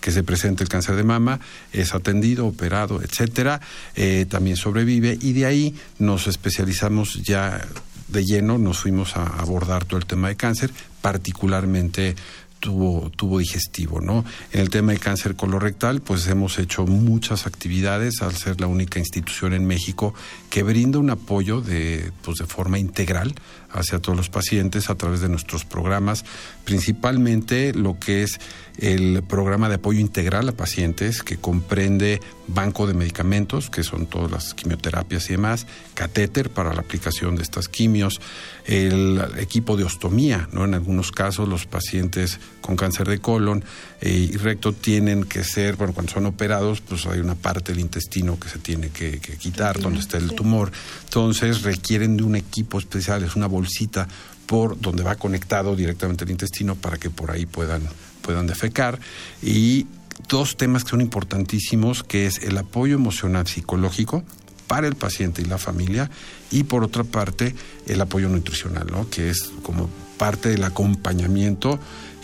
que 0.00 0.10
se 0.10 0.22
presenta 0.22 0.62
el 0.62 0.68
cáncer 0.68 0.96
de 0.96 1.04
mama, 1.04 1.40
es 1.72 1.94
atendido, 1.94 2.46
operado, 2.46 3.02
etcétera, 3.02 3.60
eh, 3.94 4.26
también 4.28 4.56
sobrevive 4.56 5.18
y 5.20 5.32
de 5.32 5.46
ahí 5.46 5.74
nos 5.98 6.26
especializamos 6.26 7.22
ya 7.22 7.60
de 8.08 8.24
lleno, 8.24 8.58
nos 8.58 8.78
fuimos 8.78 9.16
a 9.16 9.26
abordar 9.26 9.84
todo 9.84 9.98
el 9.98 10.06
tema 10.06 10.28
de 10.28 10.36
cáncer, 10.36 10.70
particularmente 11.02 12.16
tubo, 12.60 13.10
tubo 13.10 13.38
digestivo, 13.38 14.00
¿no? 14.00 14.24
En 14.52 14.60
el 14.60 14.70
tema 14.70 14.92
de 14.92 14.98
cáncer 14.98 15.36
colorectal, 15.36 16.00
pues 16.00 16.26
hemos 16.26 16.58
hecho 16.58 16.86
muchas 16.86 17.46
actividades 17.46 18.22
al 18.22 18.34
ser 18.34 18.60
la 18.60 18.66
única 18.66 18.98
institución 18.98 19.52
en 19.52 19.66
México 19.66 20.14
que 20.50 20.62
brinda 20.62 20.98
un 20.98 21.10
apoyo 21.10 21.60
de, 21.60 22.12
pues 22.22 22.38
de 22.38 22.46
forma 22.46 22.78
integral 22.78 23.34
hacia 23.70 23.98
todos 23.98 24.16
los 24.16 24.28
pacientes 24.28 24.90
a 24.90 24.94
través 24.94 25.20
de 25.20 25.28
nuestros 25.28 25.64
programas, 25.64 26.24
principalmente 26.64 27.72
lo 27.74 27.98
que 27.98 28.22
es 28.22 28.40
el 28.78 29.22
programa 29.24 29.68
de 29.68 29.74
apoyo 29.74 29.98
integral 29.98 30.48
a 30.48 30.52
pacientes 30.52 31.22
que 31.22 31.36
comprende 31.36 32.20
banco 32.46 32.86
de 32.86 32.94
medicamentos, 32.94 33.70
que 33.70 33.82
son 33.82 34.06
todas 34.06 34.30
las 34.30 34.54
quimioterapias 34.54 35.28
y 35.28 35.32
demás, 35.32 35.66
catéter 35.94 36.50
para 36.50 36.72
la 36.72 36.80
aplicación 36.80 37.36
de 37.36 37.42
estas 37.42 37.68
quimios, 37.68 38.20
el 38.64 39.20
equipo 39.38 39.76
de 39.76 39.84
ostomía, 39.84 40.48
¿no? 40.52 40.64
En 40.64 40.74
algunos 40.74 41.10
casos 41.10 41.48
los 41.48 41.66
pacientes 41.66 42.38
con 42.60 42.76
cáncer 42.76 43.08
de 43.08 43.18
colon 43.18 43.64
eh, 44.00 44.30
y 44.32 44.36
recto 44.36 44.72
tienen 44.72 45.24
que 45.24 45.42
ser, 45.42 45.76
bueno, 45.76 45.92
cuando 45.92 46.12
son 46.12 46.26
operados, 46.26 46.80
pues 46.80 47.06
hay 47.06 47.18
una 47.18 47.34
parte 47.34 47.72
del 47.72 47.80
intestino 47.80 48.38
que 48.38 48.48
se 48.48 48.58
tiene 48.58 48.90
que, 48.90 49.18
quitar, 49.18 49.80
donde 49.80 50.00
está 50.00 50.18
el 50.18 50.32
tumor. 50.34 50.70
Entonces 51.04 51.62
requieren 51.62 52.16
de 52.16 52.22
un 52.22 52.36
equipo 52.36 52.78
especial, 52.78 53.24
es 53.24 53.34
una 53.34 53.46
bolsita 53.46 54.06
por 54.46 54.80
donde 54.80 55.02
va 55.02 55.16
conectado 55.16 55.76
directamente 55.76 56.24
el 56.24 56.30
intestino 56.30 56.74
para 56.74 56.96
que 56.96 57.10
por 57.10 57.30
ahí 57.30 57.44
puedan, 57.44 57.82
puedan 58.22 58.46
defecar. 58.46 58.98
Y 59.42 59.86
dos 60.28 60.56
temas 60.56 60.84
que 60.84 60.90
son 60.90 61.00
importantísimos, 61.00 62.02
que 62.02 62.26
es 62.26 62.42
el 62.42 62.58
apoyo 62.58 62.94
emocional 62.94 63.46
psicológico 63.46 64.24
para 64.66 64.86
el 64.86 64.94
paciente 64.94 65.42
y 65.42 65.46
la 65.46 65.58
familia, 65.58 66.10
y 66.50 66.64
por 66.64 66.84
otra 66.84 67.04
parte, 67.04 67.54
el 67.86 68.00
apoyo 68.00 68.28
nutricional, 68.28 68.86
¿no? 68.90 69.08
que 69.08 69.30
es 69.30 69.50
como 69.62 69.88
parte 70.18 70.50
del 70.50 70.64
acompañamiento 70.64 71.78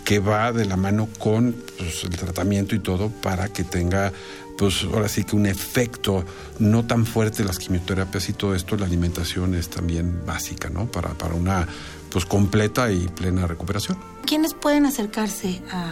que 0.05 0.19
va 0.19 0.53
de 0.53 0.67
la 0.67 0.77
mano 0.77 1.09
con 1.19 1.57
pues, 1.79 2.05
el 2.05 2.11
tratamiento 2.11 2.75
y 2.75 2.79
todo 2.81 3.09
para 3.09 3.49
que 3.49 3.65
tenga 3.65 4.13
pues 4.59 4.85
ahora 4.85 5.09
sí 5.09 5.25
que 5.25 5.35
un 5.35 5.47
efecto 5.47 6.25
no 6.59 6.85
tan 6.85 7.07
fuerte 7.07 7.43
las 7.43 7.59
quimioterapias 7.59 8.29
y 8.29 8.35
todo 8.35 8.55
esto, 8.55 8.77
la 8.77 8.87
alimentación 8.87 9.55
es 9.55 9.69
también 9.69 10.25
básica, 10.25 10.71
¿no? 10.71 10.87
Para, 10.87 11.11
para 11.15 11.35
una 11.35 11.67
pues 12.15 12.27
completa 12.27 12.93
y 12.93 13.09
plena 13.09 13.49
recuperación. 13.49 13.99
¿Quiénes 14.25 14.55
pueden 14.55 14.87
acercarse 14.87 15.61
a, 15.73 15.91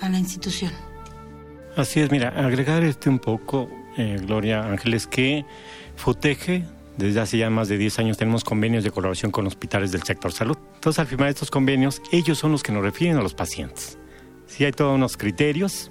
a 0.00 0.08
la 0.08 0.16
institución? 0.16 0.70
Así 1.76 1.98
es, 1.98 2.12
mira, 2.12 2.28
agregar 2.28 2.84
este 2.84 3.10
un 3.10 3.18
poco, 3.18 3.68
eh, 3.96 4.16
Gloria 4.24 4.64
Ángeles, 4.64 5.08
que 5.08 5.44
FUTEGE 5.96 6.64
desde 6.96 7.18
hace 7.18 7.38
ya 7.38 7.50
más 7.50 7.66
de 7.66 7.78
10 7.78 7.98
años 7.98 8.16
tenemos 8.16 8.44
convenios 8.44 8.84
de 8.84 8.92
colaboración 8.92 9.32
con 9.32 9.44
hospitales 9.48 9.90
del 9.90 10.04
sector 10.04 10.32
salud. 10.32 10.56
Entonces, 10.76 11.00
al 11.00 11.08
firmar 11.08 11.30
estos 11.30 11.50
convenios, 11.50 12.00
ellos 12.12 12.38
son 12.38 12.52
los 12.52 12.62
que 12.62 12.70
nos 12.70 12.84
refieren 12.84 13.16
a 13.18 13.22
los 13.22 13.34
pacientes. 13.34 13.98
Si 14.46 14.64
hay 14.64 14.70
todos 14.70 14.94
unos 14.94 15.16
criterios, 15.16 15.90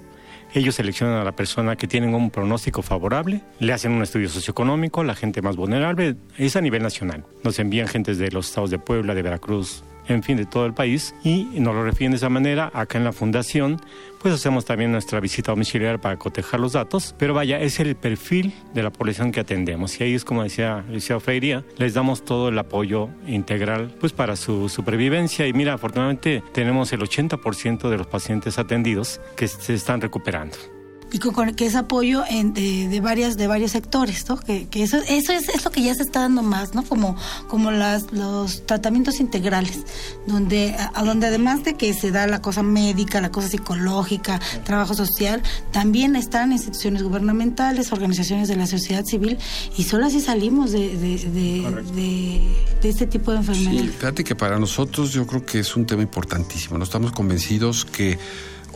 ellos 0.54 0.76
seleccionan 0.76 1.16
a 1.16 1.24
la 1.24 1.32
persona 1.32 1.76
que 1.76 1.86
tiene 1.86 2.14
un 2.14 2.30
pronóstico 2.30 2.82
favorable, 2.82 3.42
le 3.58 3.72
hacen 3.72 3.92
un 3.92 4.02
estudio 4.02 4.28
socioeconómico, 4.28 5.02
la 5.02 5.14
gente 5.14 5.42
más 5.42 5.56
vulnerable, 5.56 6.16
es 6.38 6.56
a 6.56 6.60
nivel 6.60 6.82
nacional. 6.82 7.24
Nos 7.42 7.58
envían 7.58 7.88
gentes 7.88 8.18
de 8.18 8.30
los 8.30 8.48
estados 8.48 8.70
de 8.70 8.78
Puebla, 8.78 9.14
de 9.14 9.22
Veracruz, 9.22 9.82
en 10.08 10.22
fin, 10.22 10.36
de 10.36 10.46
todo 10.46 10.66
el 10.66 10.74
país 10.74 11.14
y 11.22 11.44
nos 11.54 11.74
lo 11.74 11.84
refieren 11.84 12.12
de 12.12 12.16
esa 12.16 12.28
manera. 12.28 12.70
Acá 12.74 12.98
en 12.98 13.04
la 13.04 13.12
fundación, 13.12 13.80
pues 14.20 14.34
hacemos 14.34 14.64
también 14.64 14.92
nuestra 14.92 15.20
visita 15.20 15.52
domiciliaria 15.52 16.00
para 16.00 16.16
cotejar 16.16 16.60
los 16.60 16.72
datos, 16.72 17.14
pero 17.18 17.34
vaya, 17.34 17.60
es 17.60 17.78
el 17.80 17.94
perfil 17.94 18.54
de 18.72 18.82
la 18.82 18.90
población 18.90 19.32
que 19.32 19.40
atendemos 19.40 20.00
y 20.00 20.04
ahí 20.04 20.14
es 20.14 20.24
como 20.24 20.42
decía 20.42 20.84
Lucia 20.90 21.20
Freiría, 21.20 21.64
les 21.76 21.94
damos 21.94 22.24
todo 22.24 22.48
el 22.48 22.58
apoyo 22.58 23.10
integral 23.26 23.94
pues 24.00 24.12
para 24.12 24.36
su 24.36 24.68
supervivencia 24.68 25.46
y 25.46 25.52
mira, 25.52 25.74
afortunadamente 25.74 26.42
tenemos 26.52 26.92
el 26.92 27.00
80% 27.00 27.88
de 27.88 27.98
los 27.98 28.06
pacientes 28.06 28.58
atendidos 28.58 29.20
que 29.36 29.48
se 29.48 29.74
están 29.74 30.00
recuperando 30.00 30.73
y 31.14 31.20
con, 31.20 31.54
que 31.54 31.66
es 31.66 31.76
apoyo 31.76 32.24
de, 32.24 33.00
varias 33.00 33.36
de 33.36 33.46
varios 33.46 33.70
sectores 33.70 34.28
no 34.28 34.36
que, 34.36 34.66
eso 34.74 34.98
eso 35.08 35.32
es, 35.32 35.64
lo 35.64 35.70
que 35.70 35.80
ya 35.80 35.94
se 35.94 36.02
está 36.02 36.20
dando 36.20 36.42
más 36.42 36.74
no 36.74 36.82
como 36.82 37.16
como 37.46 37.70
las 37.70 38.10
los 38.10 38.66
tratamientos 38.66 39.20
integrales 39.20 39.84
donde 40.26 40.74
a, 40.74 41.04
donde 41.04 41.28
además 41.28 41.62
de 41.62 41.74
que 41.74 41.94
se 41.94 42.10
da 42.10 42.26
la 42.26 42.42
cosa 42.42 42.64
médica 42.64 43.20
la 43.20 43.30
cosa 43.30 43.48
psicológica 43.48 44.40
trabajo 44.64 44.94
social 44.94 45.40
también 45.70 46.16
están 46.16 46.50
instituciones 46.50 47.04
gubernamentales 47.04 47.92
organizaciones 47.92 48.48
de 48.48 48.56
la 48.56 48.66
sociedad 48.66 49.04
civil 49.04 49.38
y 49.76 49.84
solo 49.84 50.06
así 50.06 50.20
salimos 50.20 50.72
de, 50.72 50.96
de, 50.96 52.42
este 52.82 53.06
tipo 53.06 53.30
de 53.30 53.38
enfermedades. 53.38 53.80
Sí, 53.80 53.88
fíjate 53.88 54.24
que 54.24 54.34
para 54.34 54.58
nosotros 54.58 55.12
yo 55.12 55.26
creo 55.28 55.46
que 55.46 55.60
es 55.60 55.76
un 55.76 55.86
tema 55.86 56.02
importantísimo 56.02 56.76
no 56.76 56.82
estamos 56.82 57.12
convencidos 57.12 57.84
que 57.84 58.18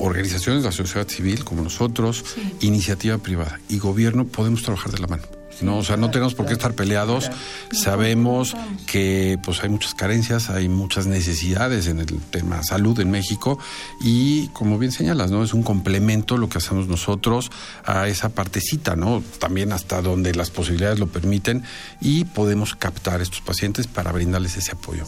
organizaciones 0.00 0.62
de 0.62 0.69
la 0.69 0.73
sociedad 0.73 1.09
civil 1.09 1.45
como 1.45 1.62
nosotros, 1.62 2.25
iniciativa 2.61 3.19
privada 3.19 3.61
y 3.69 3.78
gobierno 3.78 4.26
podemos 4.26 4.62
trabajar 4.62 4.93
de 4.93 4.99
la 4.99 5.07
mano. 5.07 5.38
No, 5.62 5.79
o 5.79 5.85
sea, 5.85 5.97
no 5.97 6.11
tenemos 6.11 6.35
por 6.35 6.47
qué 6.47 6.53
estar 6.53 6.75
peleados. 6.75 7.31
Sabemos 7.73 8.55
que 8.87 9.38
pues 9.43 9.62
hay 9.62 9.69
muchas 9.69 9.95
carencias, 9.95 10.50
hay 10.50 10.69
muchas 10.69 11.07
necesidades 11.07 11.87
en 11.87 12.00
el 12.00 12.21
tema 12.31 12.62
salud 12.62 12.99
en 13.00 13.11
México 13.11 13.59
y 14.00 14.49
como 14.49 14.79
bien 14.79 14.93
señalas, 14.93 15.31
¿no? 15.31 15.43
Es 15.43 15.55
un 15.55 15.62
complemento 15.62 16.37
lo 16.37 16.49
que 16.49 16.59
hacemos 16.59 16.87
nosotros 16.87 17.50
a 17.85 18.09
esa 18.09 18.29
partecita, 18.31 18.97
¿no? 18.97 19.23
También 19.38 19.73
hasta 19.73 20.03
donde 20.03 20.35
las 20.35 20.50
posibilidades 20.50 20.99
lo 20.99 21.07
permiten 21.07 21.62
y 22.00 22.25
podemos 22.25 22.75
captar 22.75 23.21
a 23.21 23.23
estos 23.23 23.41
pacientes 23.41 23.87
para 23.87 24.12
brindarles 24.12 24.57
ese 24.57 24.73
apoyo. 24.73 25.05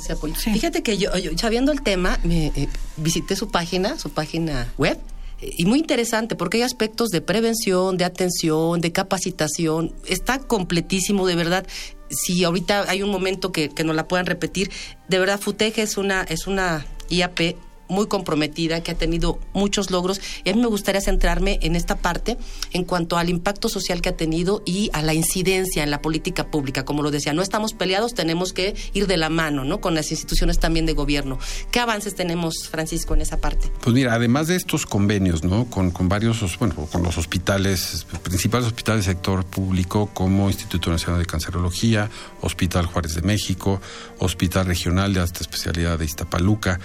Fíjate 0.52 0.83
que 0.83 0.99
yo, 0.99 1.11
sabiendo 1.37 1.73
el 1.73 1.83
tema, 1.83 2.19
me 2.25 2.47
eh, 2.49 2.69
visité 2.97 3.37
su 3.37 3.50
página, 3.50 3.99
su 3.99 4.11
página 4.11 4.69
web 4.78 4.99
y 5.40 5.64
muy 5.64 5.78
interesante 5.78 6.37
porque 6.37 6.59
hay 6.59 6.62
aspectos 6.62 7.09
de 7.11 7.20
prevención, 7.20 7.97
de 7.97 8.04
atención, 8.04 8.80
de 8.80 8.92
capacitación. 8.92 9.94
Está 10.06 10.38
completísimo, 10.38 11.26
de 11.26 11.37
verdad. 11.37 11.66
Si 12.11 12.44
ahorita 12.44 12.90
hay 12.90 13.02
un 13.02 13.11
momento 13.11 13.52
que, 13.52 13.68
que 13.70 13.85
nos 13.85 13.97
la 13.97 14.09
puedan 14.09 14.26
repetir, 14.26 14.70
de 15.09 15.18
verdad, 15.18 15.40
FUTEG 15.40 15.78
es 15.78 15.97
una, 15.97 16.23
es 16.23 16.47
una 16.47 16.85
IAP 17.09 17.56
muy 17.90 18.06
comprometida, 18.06 18.82
que 18.82 18.92
ha 18.92 18.94
tenido 18.94 19.38
muchos 19.52 19.90
logros. 19.90 20.20
Y 20.44 20.50
a 20.50 20.54
mí 20.54 20.61
me 20.61 20.68
gustaría 20.68 21.00
centrarme 21.00 21.59
en 21.62 21.76
esta 21.76 21.97
parte 21.97 22.38
en 22.73 22.85
cuanto 22.85 23.18
al 23.18 23.28
impacto 23.28 23.68
social 23.68 24.00
que 24.00 24.09
ha 24.09 24.16
tenido 24.16 24.62
y 24.64 24.90
a 24.92 25.02
la 25.02 25.12
incidencia 25.12 25.82
en 25.82 25.90
la 25.90 26.00
política 26.00 26.50
pública. 26.50 26.85
Como 26.85 27.02
lo 27.02 27.11
decía, 27.11 27.32
no 27.32 27.42
estamos 27.42 27.75
peleados, 27.75 28.14
tenemos 28.14 28.52
que 28.52 28.75
ir 28.94 29.06
de 29.06 29.16
la 29.16 29.28
mano, 29.28 29.64
¿no? 29.64 29.80
Con 29.80 29.94
las 29.94 30.11
instituciones 30.11 30.59
también 30.59 30.87
de 30.87 30.92
gobierno. 30.92 31.38
¿Qué 31.70 31.80
avances 31.80 32.14
tenemos, 32.14 32.68
Francisco, 32.70 33.14
en 33.14 33.20
esa 33.20 33.38
parte? 33.38 33.70
Pues 33.82 33.94
mira, 33.94 34.14
además 34.14 34.47
de 34.47 34.56
estos 34.56 34.87
convenios, 34.87 35.44
¿no? 35.44 35.66
Con, 35.66 35.90
con 35.90 36.09
varios, 36.09 36.59
bueno, 36.59 36.75
con 36.90 37.02
los 37.02 37.18
hospitales, 37.18 38.06
principales 38.23 38.67
hospitales 38.69 39.06
del 39.06 39.17
sector 39.17 39.45
público, 39.45 40.10
como 40.15 40.49
Instituto 40.49 40.91
Nacional 40.91 41.21
de 41.21 41.26
Cancerología, 41.26 42.10
Hospital 42.41 42.86
Juárez 42.86 43.15
de 43.15 43.23
México, 43.23 43.80
Hospital 44.19 44.67
Regional 44.67 45.12
de 45.12 45.21
Alta 45.21 45.41
Especialidad 45.41 45.99
de 45.99 46.04
Iztapaluca, 46.04 46.80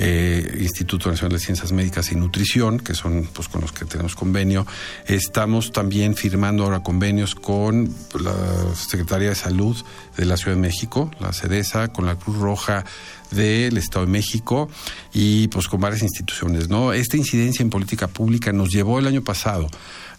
eh, 0.00 0.58
Instituto 0.60 1.10
Nacional 1.10 1.36
de 1.36 1.44
Ciencias 1.44 1.72
Médicas 1.72 2.12
y 2.12 2.14
Nutrición, 2.14 2.78
que 2.78 2.94
son 2.94 3.28
pues 3.32 3.48
con 3.48 3.60
los 3.60 3.72
que 3.72 3.84
tenemos 3.84 4.14
convenio. 4.14 4.64
Estamos 5.06 5.72
también 5.72 6.14
firmando 6.14 6.62
ahora 6.62 6.84
convenios 6.84 7.34
con 7.34 7.92
la 8.18 8.74
Secretaría 8.76 9.30
de 9.30 9.34
Salud 9.34 9.76
de 10.16 10.24
la 10.24 10.36
Ciudad 10.36 10.54
de 10.54 10.62
México, 10.62 11.10
la 11.18 11.32
CEDESA, 11.32 11.88
con 11.88 12.06
la 12.06 12.14
Cruz 12.14 12.38
Roja 12.38 12.84
del 13.32 13.76
Estado 13.76 14.06
de 14.06 14.12
México 14.12 14.68
y 15.12 15.48
pues 15.48 15.66
con 15.66 15.80
varias 15.80 16.02
instituciones. 16.02 16.68
Esta 16.94 17.16
incidencia 17.16 17.64
en 17.64 17.70
política 17.70 18.06
pública 18.06 18.52
nos 18.52 18.70
llevó 18.70 19.00
el 19.00 19.08
año 19.08 19.22
pasado 19.22 19.68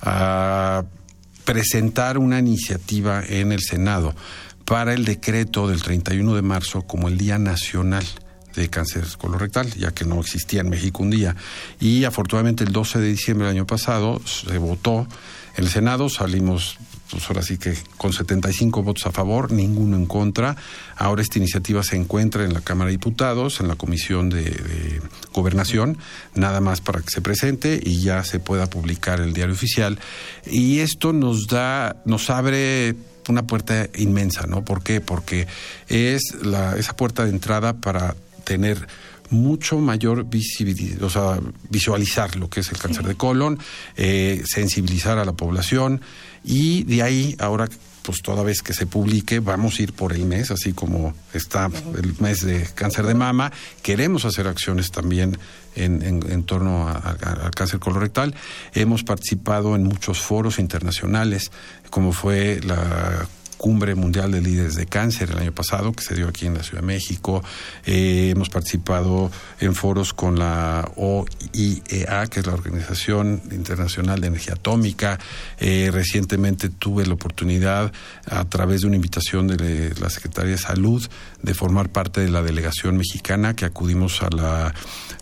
a 0.02 0.84
presentar 1.46 2.18
una 2.18 2.40
iniciativa 2.40 3.24
en 3.26 3.54
el 3.54 3.62
Senado 3.62 4.14
para 4.66 4.94
el 4.94 5.06
decreto 5.06 5.70
del 5.70 5.82
31 5.82 6.36
de 6.36 6.42
marzo 6.42 6.82
como 6.82 7.08
el 7.08 7.18
Día 7.18 7.40
Nacional 7.40 8.06
de 8.56 8.70
cáncer 8.70 9.06
colorectal, 9.18 9.74
ya 9.76 9.92
que 9.92 10.06
no 10.06 10.20
existía 10.20 10.62
en 10.62 10.70
México 10.70 11.04
un 11.04 11.10
día. 11.10 11.36
Y 11.80 12.04
afortunadamente 12.04 12.64
el 12.64 12.72
12 12.72 13.00
de 13.00 13.08
diciembre 13.08 13.48
del 13.48 13.58
año 13.58 13.68
pasado 13.68 14.22
se 14.26 14.58
votó 14.58 15.08
en 15.56 15.64
el 15.66 15.70
Senado, 15.70 16.10
salimos 16.10 16.78
pues 17.10 17.28
ahora 17.28 17.42
sí 17.42 17.58
que 17.58 17.76
con 17.98 18.14
75 18.14 18.84
votos 18.84 19.06
a 19.08 19.12
favor, 19.12 19.52
ninguno 19.52 19.98
en 19.98 20.06
contra. 20.06 20.56
Ahora 20.96 21.22
esta 21.22 21.40
iniciativa 21.40 21.82
se 21.84 21.96
encuentra 21.96 22.44
en 22.44 22.54
la 22.54 22.62
Cámara 22.62 22.88
de 22.88 22.94
Diputados, 22.94 23.60
en 23.60 23.68
la 23.68 23.76
Comisión 23.76 24.30
de, 24.30 25.02
Gobernación, 25.34 25.98
nada 26.36 26.62
más 26.62 26.82
para 26.82 27.02
que 27.02 27.10
se 27.10 27.22
presente 27.22 27.80
y 27.84 28.02
ya 28.02 28.24
se 28.24 28.40
pueda 28.40 28.70
publicar 28.70 29.22
el 29.22 29.34
diario 29.34 29.56
oficial. 29.56 29.98
Y 30.46 30.80
esto 30.80 31.14
nos 31.14 31.48
da, 31.48 31.96
nos 32.06 32.30
abre 32.30 32.96
una 33.28 33.48
puerta 33.48 33.88
inmensa, 33.96 34.46
¿no? 34.48 34.64
¿Por 34.64 34.84
qué? 34.84 35.02
Porque 35.02 35.48
es 35.88 36.36
la, 36.44 36.78
esa 36.78 36.96
puerta 36.96 37.24
de 37.24 37.32
entrada 37.32 37.74
para 37.74 38.16
tener 38.50 38.88
mucho 39.30 39.78
mayor 39.78 40.28
visibilidad, 40.28 41.04
o 41.04 41.10
sea, 41.12 41.40
visualizar 41.70 42.36
lo 42.36 42.50
que 42.50 42.62
es 42.62 42.72
el 42.72 42.80
cáncer 42.80 43.06
de 43.06 43.14
colon, 43.14 43.60
eh, 43.96 44.42
sensibilizar 44.44 45.20
a 45.20 45.26
la 45.26 45.34
población 45.34 46.02
y 46.44 46.84
de 46.86 47.04
ahí 47.04 47.36
ahora 47.38 47.70
pues 48.02 48.24
toda 48.24 48.42
vez 48.42 48.64
que 48.64 48.74
se 48.74 48.88
publique 48.88 49.40
vamos 49.40 49.78
a 49.78 49.84
ir 49.84 49.94
por 49.94 50.14
el 50.14 50.26
mes, 50.26 50.50
así 50.50 50.74
como 50.74 51.14
está 51.32 51.70
el 51.96 52.16
mes 52.20 52.44
de 52.44 52.68
cáncer 52.74 53.06
de 53.06 53.14
mama, 53.14 53.52
queremos 53.84 54.26
hacer 54.26 54.48
acciones 54.48 54.90
también 54.90 55.38
en, 55.76 56.02
en, 56.04 56.44
torno 56.44 56.90
al 56.90 57.52
cáncer 57.52 57.80
colorectal. 57.80 58.34
Hemos 58.74 59.04
participado 59.04 59.76
en 59.76 59.84
muchos 59.84 60.20
foros 60.22 60.58
internacionales, 60.58 61.52
como 61.92 62.12
fue 62.12 62.60
la 62.64 63.28
Cumbre 63.60 63.94
Mundial 63.94 64.32
de 64.32 64.42
Líderes 64.42 64.76
de 64.76 64.86
Cáncer 64.86 65.32
el 65.32 65.38
año 65.38 65.52
pasado, 65.52 65.92
que 65.92 66.02
se 66.02 66.16
dio 66.16 66.30
aquí 66.30 66.46
en 66.46 66.54
la 66.54 66.64
Ciudad 66.64 66.80
de 66.80 66.88
México. 66.88 67.44
Eh, 67.86 68.30
hemos 68.32 68.50
participado 68.50 69.30
en 69.60 69.76
foros 69.76 70.14
con 70.14 70.40
la 70.40 70.90
OIEA, 70.96 72.28
que 72.28 72.40
es 72.40 72.48
la 72.48 72.54
Organización 72.54 73.42
Internacional 73.52 74.22
de 74.22 74.28
Energía 74.28 74.54
Atómica. 74.54 75.20
Eh, 75.60 75.90
recientemente 75.92 76.70
tuve 76.70 77.06
la 77.06 77.16
oportunidad, 77.16 77.92
a 78.28 78.46
través 78.46 78.82
de 78.82 78.88
una 78.88 78.96
invitación 78.96 79.48
de 79.48 79.94
la 80.00 80.10
Secretaría 80.10 80.54
de 80.54 80.58
Salud, 80.58 81.06
de 81.44 81.54
formar 81.54 81.90
parte 81.90 82.22
de 82.22 82.30
la 82.30 82.42
delegación 82.42 82.96
mexicana 82.96 83.58
que 83.58 83.66
acudimos 83.66 84.24
a 84.24 84.30
la 84.30 84.74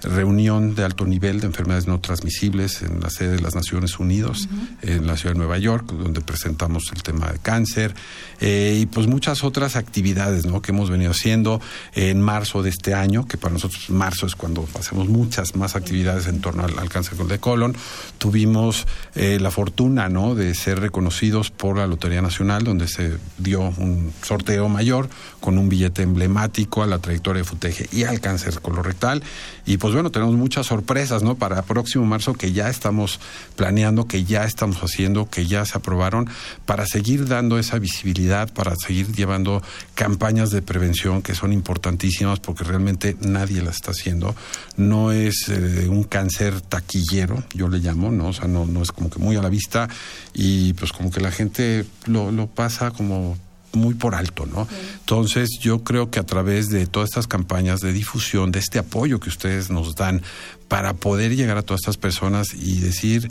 reunión 0.04 0.76
de 0.76 0.84
alto 0.84 1.06
nivel 1.06 1.40
de 1.40 1.48
enfermedades 1.48 1.88
no 1.88 2.00
transmisibles 2.02 2.84
en 2.84 3.00
la 3.00 3.10
sede 3.10 3.38
de 3.38 3.42
las 3.42 3.56
Naciones 3.56 3.98
Unidas, 3.98 4.48
en 4.84 5.08
la 5.08 5.18
ciudad 5.18 5.34
de 5.34 5.40
Nueva 5.40 5.58
York, 5.58 5.92
donde 5.92 6.22
presentamos 6.22 6.92
el 6.94 7.02
tema 7.02 7.32
de 7.32 7.40
cáncer 7.40 7.96
eh, 8.40 8.78
y 8.82 8.86
pues 8.86 9.08
muchas 9.08 9.44
otras 9.44 9.76
actividades 9.76 10.46
¿no? 10.46 10.62
que 10.62 10.72
hemos 10.72 10.90
venido 10.90 11.12
haciendo 11.12 11.62
en 11.94 12.22
marzo 12.22 12.64
de 12.64 12.70
este 12.70 12.94
año, 12.94 13.28
que 13.28 13.38
para 13.38 13.54
nosotros 13.54 13.90
marzo 13.90 14.26
es 14.26 14.36
cuando 14.36 14.68
hacemos 14.78 15.08
muchas 15.08 15.56
más 15.56 15.76
actividades 15.76 16.28
en 16.28 16.42
torno 16.42 16.64
al, 16.64 16.90
cáncer 16.90 17.18
de 17.18 17.40
colon. 17.40 17.76
Tuvimos 18.18 18.86
eh, 19.16 19.40
la 19.40 19.52
fortuna 19.52 20.10
¿no? 20.10 20.36
de 20.36 20.54
ser 20.56 20.80
reconocidos 20.80 21.52
por 21.52 21.78
la 21.78 21.88
Lotería 21.88 22.22
Nacional, 22.22 22.64
donde 22.64 22.88
se 22.88 23.18
dio 23.38 23.62
un 23.62 24.14
sorteo 24.22 24.70
mayor 24.70 25.10
con 25.48 25.58
un 25.58 25.70
billete 25.70 26.02
emblemático 26.02 26.84
a 26.84 26.88
la 26.88 27.00
trayectoria 27.00 27.42
de 27.42 27.48
FUTEGE 27.48 27.88
y 27.94 28.04
al 28.04 28.20
cáncer 28.20 28.60
colorectal. 28.60 29.24
Y 29.66 29.78
pues 29.78 29.94
bueno, 29.94 30.12
tenemos 30.12 30.36
muchas 30.36 30.66
sorpresas, 30.66 31.24
¿no? 31.24 31.36
Para 31.36 31.62
próximo 31.62 32.06
marzo 32.06 32.34
que 32.34 32.52
ya 32.52 32.68
estamos 32.68 33.22
planeando, 33.56 34.10
que 34.10 34.26
ya 34.26 34.44
estamos 34.44 34.84
haciendo, 34.84 35.30
que 35.30 35.46
ya 35.46 35.64
se 35.64 35.78
aprobaron, 35.78 36.30
para 36.66 36.86
seguir 36.86 37.30
dando 37.30 37.60
esa 37.60 37.80
visibilidad, 37.80 38.52
para 38.52 38.76
seguir 38.76 39.14
llevando 39.14 39.64
campañas 39.96 40.52
de 40.52 40.62
prevención 40.62 41.22
que 41.22 41.34
son 41.34 41.54
importantísimas 41.54 42.42
porque 42.42 42.66
realmente 42.66 43.16
nadie 43.22 43.62
las 43.62 43.76
está 43.76 43.92
haciendo. 43.92 44.36
No 44.76 45.14
es 45.14 45.48
eh, 45.48 45.88
un 45.88 46.04
cáncer 46.04 46.60
taquillero, 46.60 47.42
yo 47.54 47.70
le 47.70 47.80
llamo, 47.80 48.12
¿no? 48.12 48.28
O 48.28 48.34
sea, 48.34 48.50
no, 48.50 48.66
no 48.66 48.82
es 48.82 48.92
como 48.92 49.10
que 49.10 49.20
muy 49.20 49.38
a 49.38 49.42
la 49.42 49.48
vista 49.48 49.88
y 50.34 50.74
pues 50.74 50.92
como 50.92 51.10
que 51.10 51.22
la 51.22 51.32
gente 51.32 51.86
lo, 52.06 52.34
lo 52.34 52.48
pasa 52.48 52.92
como 52.92 53.38
muy 53.74 53.94
por 53.94 54.16
alto, 54.16 54.46
¿no? 54.46 54.68
Entonces, 55.00 55.50
yo 55.62 55.84
creo 55.84 56.10
que 56.10 56.20
a 56.20 56.26
través 56.26 56.70
de 56.70 56.88
todas 56.88 57.10
estas 57.10 57.28
campañas 57.28 57.82
de 57.82 57.94
difusión, 57.94 58.52
de 58.52 58.60
este 58.60 58.80
apoyo 58.80 59.20
que 59.20 59.30
ustedes 59.30 59.70
nos 59.70 59.96
dan 59.96 60.22
para 60.68 60.94
poder 60.94 61.36
llegar 61.36 61.58
a 61.58 61.62
todas 61.62 61.82
estas 61.82 61.98
personas 61.98 62.54
y 62.54 62.80
decir, 62.80 63.30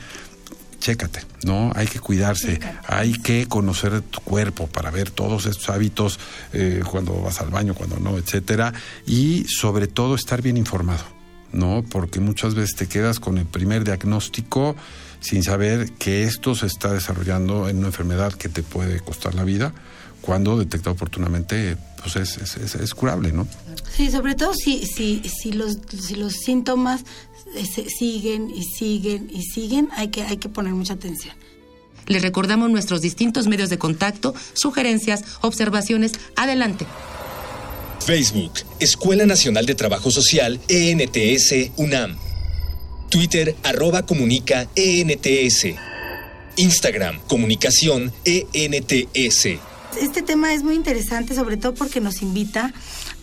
chécate, 0.78 1.20
¿no? 1.44 1.72
Hay 1.74 1.86
que 1.86 2.00
cuidarse, 2.00 2.60
hay 2.86 3.12
que 3.12 3.46
conocer 3.46 4.02
tu 4.02 4.20
cuerpo 4.20 4.66
para 4.66 4.90
ver 4.90 5.10
todos 5.10 5.46
estos 5.46 5.68
hábitos 5.70 6.18
eh, 6.52 6.82
cuando 6.88 7.20
vas 7.20 7.40
al 7.40 7.50
baño, 7.50 7.74
cuando 7.74 7.98
no, 7.98 8.18
etcétera, 8.18 8.72
y 9.06 9.44
sobre 9.44 9.86
todo 9.86 10.14
estar 10.14 10.42
bien 10.42 10.56
informado, 10.56 11.04
¿no? 11.52 11.84
Porque 11.88 12.20
muchas 12.20 12.54
veces 12.54 12.76
te 12.76 12.88
quedas 12.88 13.20
con 13.20 13.38
el 13.38 13.46
primer 13.46 13.84
diagnóstico 13.84 14.76
sin 15.20 15.42
saber 15.42 15.90
que 15.92 16.24
esto 16.24 16.54
se 16.54 16.66
está 16.66 16.92
desarrollando 16.92 17.68
en 17.68 17.78
una 17.78 17.88
enfermedad 17.88 18.32
que 18.34 18.48
te 18.48 18.62
puede 18.62 19.00
costar 19.00 19.34
la 19.34 19.44
vida 19.44 19.72
cuando 20.26 20.58
detectado 20.58 20.90
oportunamente 20.90 21.76
pues 22.02 22.16
es, 22.16 22.56
es, 22.56 22.94
curable, 22.94 23.32
¿no? 23.32 23.46
Sí, 23.96 24.10
sobre 24.10 24.34
todo 24.34 24.52
si, 24.54 24.84
si, 24.84 25.22
si, 25.24 25.52
los, 25.52 25.78
si 26.00 26.16
los 26.16 26.34
síntomas 26.34 27.02
eh, 27.54 27.64
siguen 27.88 28.50
y 28.50 28.64
siguen 28.64 29.30
y 29.32 29.42
siguen, 29.42 29.88
hay 29.96 30.08
que, 30.08 30.22
hay 30.22 30.36
que 30.36 30.48
poner 30.48 30.74
mucha 30.74 30.94
atención. 30.94 31.34
Le 32.06 32.18
recordamos 32.18 32.70
nuestros 32.70 33.00
distintos 33.00 33.46
medios 33.46 33.70
de 33.70 33.78
contacto, 33.78 34.34
sugerencias, 34.52 35.24
observaciones. 35.40 36.12
Adelante. 36.36 36.86
Facebook, 38.04 38.52
Escuela 38.78 39.26
Nacional 39.26 39.66
de 39.66 39.74
Trabajo 39.74 40.10
Social, 40.10 40.60
ENTS, 40.68 41.70
UNAM. 41.76 42.16
Twitter, 43.08 43.56
arroba 43.62 44.06
comunica, 44.06 44.68
ENTS. 44.76 45.66
Instagram, 46.56 47.20
comunicación, 47.26 48.12
ENTS 48.24 49.60
este 50.00 50.22
tema 50.22 50.52
es 50.52 50.62
muy 50.62 50.74
interesante, 50.74 51.34
sobre 51.34 51.56
todo 51.56 51.74
porque 51.74 52.00
nos 52.00 52.22
invita 52.22 52.72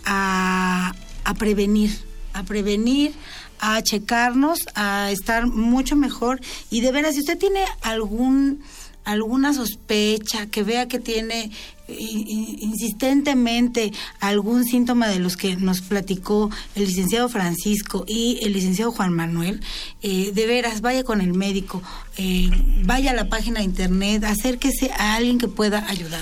a, 0.05 0.93
a 1.23 1.33
prevenir, 1.35 1.91
a 2.33 2.43
prevenir, 2.43 3.13
a 3.59 3.81
checarnos, 3.81 4.59
a 4.75 5.11
estar 5.11 5.47
mucho 5.47 5.95
mejor. 5.95 6.41
Y 6.69 6.81
de 6.81 6.91
veras, 6.91 7.13
si 7.13 7.21
usted 7.21 7.37
tiene 7.37 7.63
algún 7.81 8.61
alguna 9.05 9.53
sospecha, 9.53 10.47
que 10.47 10.63
vea 10.63 10.87
que 10.87 10.99
tiene 10.99 11.51
insistentemente 11.87 13.91
algún 14.19 14.63
síntoma 14.63 15.09
de 15.09 15.19
los 15.19 15.35
que 15.35 15.57
nos 15.57 15.81
platicó 15.81 16.49
el 16.75 16.85
licenciado 16.85 17.27
Francisco 17.27 18.05
y 18.07 18.39
el 18.41 18.53
licenciado 18.53 18.91
Juan 18.91 19.11
Manuel, 19.11 19.61
eh, 20.01 20.31
de 20.33 20.45
veras, 20.45 20.81
vaya 20.81 21.03
con 21.03 21.19
el 21.19 21.33
médico, 21.33 21.81
eh, 22.17 22.49
vaya 22.83 23.11
a 23.11 23.13
la 23.13 23.27
página 23.27 23.59
de 23.59 23.65
internet, 23.65 24.23
acérquese 24.23 24.91
a 24.91 25.15
alguien 25.15 25.37
que 25.37 25.47
pueda 25.47 25.87
ayudar. 25.89 26.21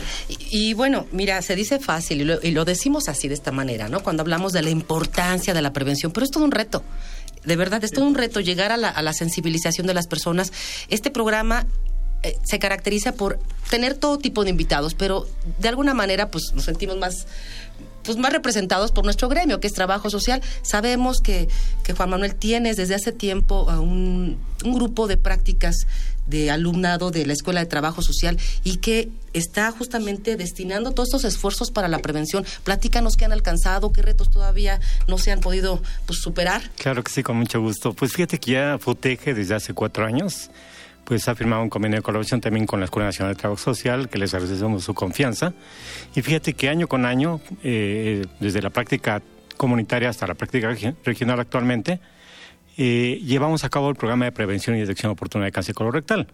Y, 0.50 0.74
bueno, 0.74 1.06
mira, 1.12 1.42
se 1.42 1.56
dice 1.56 1.80
fácil 1.80 2.22
y 2.22 2.52
lo, 2.52 2.66
decimos 2.66 3.08
así 3.08 3.28
de 3.28 3.36
esta 3.36 3.52
manera, 3.52 3.90
¿no? 3.90 4.02
Cuando 4.02 4.22
hablamos 4.22 4.54
de 4.54 4.64
la 4.64 4.70
importancia 4.70 5.54
de 5.54 5.62
la 5.62 5.74
prevención, 5.74 6.12
pero 6.12 6.26
es 6.26 6.32
todo 6.32 6.44
un 6.44 6.52
reto 6.52 6.84
de 7.44 7.56
verdad, 7.56 7.84
es 7.84 7.90
todo 7.90 8.06
un 8.06 8.14
reto 8.14 8.40
llegar 8.40 8.72
a 8.72 8.78
la, 8.78 8.90
a 8.90 9.02
la, 9.02 9.14
sensibilización 9.14 9.88
de 9.88 9.96
las 9.96 10.06
personas. 10.06 10.54
Este 10.90 11.10
programa 11.10 11.66
eh, 12.24 12.38
se 12.44 12.60
caracteriza 12.60 13.14
por 13.14 13.40
tener 13.70 13.96
todo 13.96 14.18
tipo 14.18 14.44
de 14.44 14.50
invitados, 14.50 14.94
pero 14.94 15.28
de 15.60 15.70
alguna 15.70 15.94
manera 15.94 16.30
pues 16.30 16.52
nos 16.54 16.66
sentimos 16.66 16.98
más 16.98 17.26
pues 18.04 18.18
más 18.18 18.34
representados 18.34 18.92
por 18.92 19.04
nuestro 19.04 19.30
gremio, 19.30 19.60
que 19.60 19.68
es 19.68 19.74
trabajo 19.74 20.10
social. 20.10 20.42
Sabemos 20.64 21.22
que, 21.22 21.48
que 21.84 21.94
Juan 21.94 22.10
Manuel 22.10 22.36
tienes 22.36 22.78
desde 22.78 22.96
hace 22.96 23.12
tiempo 23.12 23.64
un, 23.80 24.40
un 24.64 24.74
grupo 24.74 25.08
de 25.08 25.18
prácticas 25.18 25.86
de 26.28 26.50
alumnado 26.50 27.12
de 27.12 27.26
la 27.26 27.34
Escuela 27.34 27.60
de 27.60 27.66
Trabajo 27.66 28.02
Social 28.02 28.38
y 28.64 28.78
que 28.78 29.10
está 29.34 29.72
justamente 29.72 30.36
destinando 30.36 30.92
todos 30.92 31.10
estos 31.10 31.26
esfuerzos 31.26 31.72
para 31.72 31.88
la 31.88 32.00
prevención. 32.00 32.46
Platícanos 32.64 33.16
qué 33.18 33.26
han 33.26 33.34
alcanzado, 33.34 33.92
qué 33.92 34.02
retos 34.02 34.30
todavía 34.30 34.80
no 35.08 35.18
se 35.18 35.32
han 35.32 35.42
podido 35.42 35.82
pues, 36.06 36.20
superar. 36.22 36.62
Claro 36.78 37.04
que 37.04 37.12
sí, 37.12 37.24
con 37.24 37.38
mucho 37.38 37.62
gusto. 37.62 37.94
Pues 37.94 38.14
fíjate 38.14 38.40
que 38.40 38.52
ya 38.52 38.78
FUTEGE 38.80 39.34
desde 39.34 39.56
hace 39.56 39.74
cuatro 39.74 40.06
años 40.06 40.50
pues 41.04 41.28
ha 41.28 41.36
firmado 41.36 41.62
un 41.64 41.70
convenio 41.70 41.98
de 41.98 42.04
colaboración 42.04 42.42
también 42.42 42.66
con 42.66 42.80
la 42.80 42.86
Escuela 42.86 43.08
Nacional 43.08 43.34
de 43.34 43.40
Trabajo 43.40 43.62
Social, 43.62 44.10
que 44.10 44.18
les 44.18 44.34
agradecemos 44.34 44.84
su 44.84 44.94
confianza. 44.94 45.54
Y 46.16 46.22
fíjate 46.22 46.54
que 46.54 46.70
año 46.70 46.88
con 46.88 47.06
año, 47.06 47.42
eh, 47.64 48.26
desde 48.40 48.62
la 48.62 48.70
práctica 48.70 49.22
comunitaria 49.58 50.10
hasta 50.10 50.28
la 50.28 50.36
práctica 50.36 50.74
regional 51.04 51.40
actualmente, 51.40 52.00
eh, 52.78 53.20
llevamos 53.24 53.64
a 53.64 53.70
cabo 53.70 53.90
el 53.90 53.96
programa 53.96 54.26
de 54.26 54.32
prevención 54.32 54.76
y 54.76 54.80
detección 54.80 55.12
oportuna 55.12 55.46
de 55.46 55.52
cáncer 55.52 55.76
colorectal. 55.76 56.28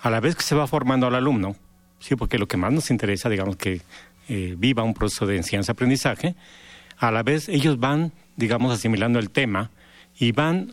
A 0.00 0.10
la 0.10 0.20
vez 0.20 0.36
que 0.36 0.42
se 0.42 0.54
va 0.54 0.66
formando 0.66 1.06
al 1.06 1.14
alumno, 1.14 1.56
sí, 1.98 2.16
porque 2.16 2.38
lo 2.38 2.46
que 2.46 2.56
más 2.56 2.72
nos 2.72 2.90
interesa, 2.90 3.28
digamos, 3.28 3.56
que 3.56 3.80
eh, 4.28 4.54
viva 4.58 4.82
un 4.82 4.94
proceso 4.94 5.26
de 5.26 5.36
enseñanza-aprendizaje, 5.36 6.34
a 6.98 7.10
la 7.10 7.22
vez 7.22 7.48
ellos 7.48 7.78
van, 7.80 8.12
digamos, 8.36 8.72
asimilando 8.72 9.18
el 9.18 9.30
tema 9.30 9.70
y 10.16 10.30
van 10.30 10.72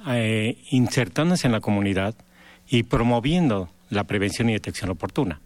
insertándose 0.70 1.48
en 1.48 1.54
la 1.54 1.62
comunidad, 1.62 2.14
y 2.70 2.84
promoviendo 2.84 3.70
la 3.90 4.04
prevención 4.06 4.50
y 4.50 4.54
detección 4.54 4.90
oportuna. 4.90 5.40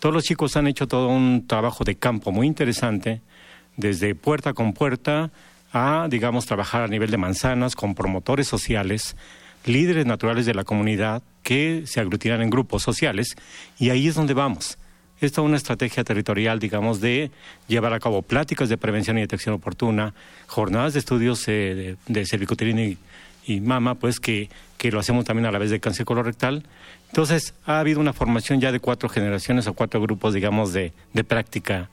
Todos 0.00 0.14
los 0.14 0.24
chicos 0.24 0.56
han 0.56 0.66
hecho 0.66 0.88
todo 0.88 1.08
un 1.08 1.46
trabajo 1.46 1.84
de 1.84 1.94
campo 1.94 2.32
muy 2.32 2.46
interesante, 2.46 3.20
desde 3.76 4.14
puerta 4.14 4.52
con 4.52 4.72
puerta 4.72 5.30
a, 5.72 6.06
digamos, 6.10 6.46
trabajar 6.46 6.82
a 6.82 6.88
nivel 6.88 7.10
de 7.10 7.16
manzanas 7.18 7.76
con 7.76 7.94
promotores 7.94 8.46
sociales, 8.46 9.16
líderes 9.64 10.06
naturales 10.06 10.44
de 10.44 10.54
la 10.54 10.64
comunidad 10.64 11.22
que 11.42 11.84
se 11.86 12.00
aglutinan 12.00 12.42
en 12.42 12.50
grupos 12.50 12.82
sociales 12.82 13.36
y 13.78 13.90
ahí 13.90 14.08
es 14.08 14.14
donde 14.14 14.34
vamos. 14.34 14.78
Esta 15.20 15.40
es 15.40 15.44
una 15.46 15.56
estrategia 15.56 16.02
territorial, 16.02 16.58
digamos, 16.58 17.00
de 17.00 17.30
llevar 17.68 17.92
a 17.92 18.00
cabo 18.00 18.22
pláticas 18.22 18.68
de 18.68 18.76
prevención 18.76 19.18
y 19.18 19.20
detección 19.20 19.54
oportuna, 19.54 20.14
jornadas 20.48 20.94
de 20.94 20.98
estudios 20.98 21.46
eh, 21.46 21.96
de, 22.08 22.24
de 22.24 22.80
y 22.80 22.98
y 23.46 23.60
mama, 23.60 23.94
pues 23.96 24.20
que, 24.20 24.48
que 24.78 24.90
lo 24.90 25.00
hacemos 25.00 25.24
también 25.24 25.46
a 25.46 25.52
la 25.52 25.58
vez 25.58 25.70
de 25.70 25.80
cáncer 25.80 26.06
colorectal. 26.06 26.64
Entonces, 27.08 27.54
ha 27.66 27.80
habido 27.80 28.00
una 28.00 28.12
formación 28.12 28.60
ya 28.60 28.72
de 28.72 28.80
cuatro 28.80 29.08
generaciones 29.08 29.66
o 29.66 29.74
cuatro 29.74 30.00
grupos, 30.00 30.34
digamos, 30.34 30.72
de, 30.72 30.92
de 31.12 31.24
práctica 31.24 31.90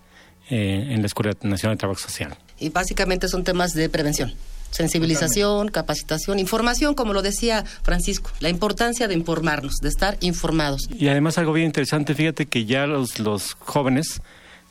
eh, 0.50 0.88
en 0.90 1.02
la 1.02 1.08
Escuela 1.08 1.34
Nacional 1.42 1.76
de 1.76 1.80
Trabajo 1.80 2.00
Social. 2.00 2.38
Y 2.60 2.70
básicamente 2.70 3.28
son 3.28 3.44
temas 3.44 3.74
de 3.74 3.90
prevención. 3.90 4.34
Sensibilización, 4.72 5.70
capacitación, 5.70 6.38
información, 6.38 6.94
como 6.94 7.14
lo 7.14 7.24
decía 7.24 7.66
Francisco, 7.82 8.30
la 8.40 8.50
importancia 8.50 9.08
de 9.08 9.16
informarnos, 9.16 9.78
de 9.82 9.90
estar 9.90 10.18
informados. 10.22 10.88
Y 10.94 11.08
además 11.08 11.40
algo 11.40 11.54
bien 11.54 11.66
interesante, 11.66 12.14
fíjate 12.14 12.46
que 12.46 12.66
ya 12.66 12.86
los, 12.86 13.20
los 13.20 13.56
jóvenes 13.56 14.22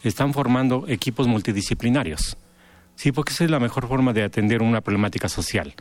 están 0.04 0.32
formando 0.34 0.84
equipos 0.86 1.26
multidisciplinarios. 1.26 2.36
Sí, 2.94 3.12
porque 3.12 3.32
esa 3.32 3.44
es 3.44 3.50
la 3.50 3.60
mejor 3.60 3.88
forma 3.88 4.12
de 4.12 4.22
atender 4.22 4.62
una 4.62 4.80
problemática 4.80 5.28
social. 5.28 5.74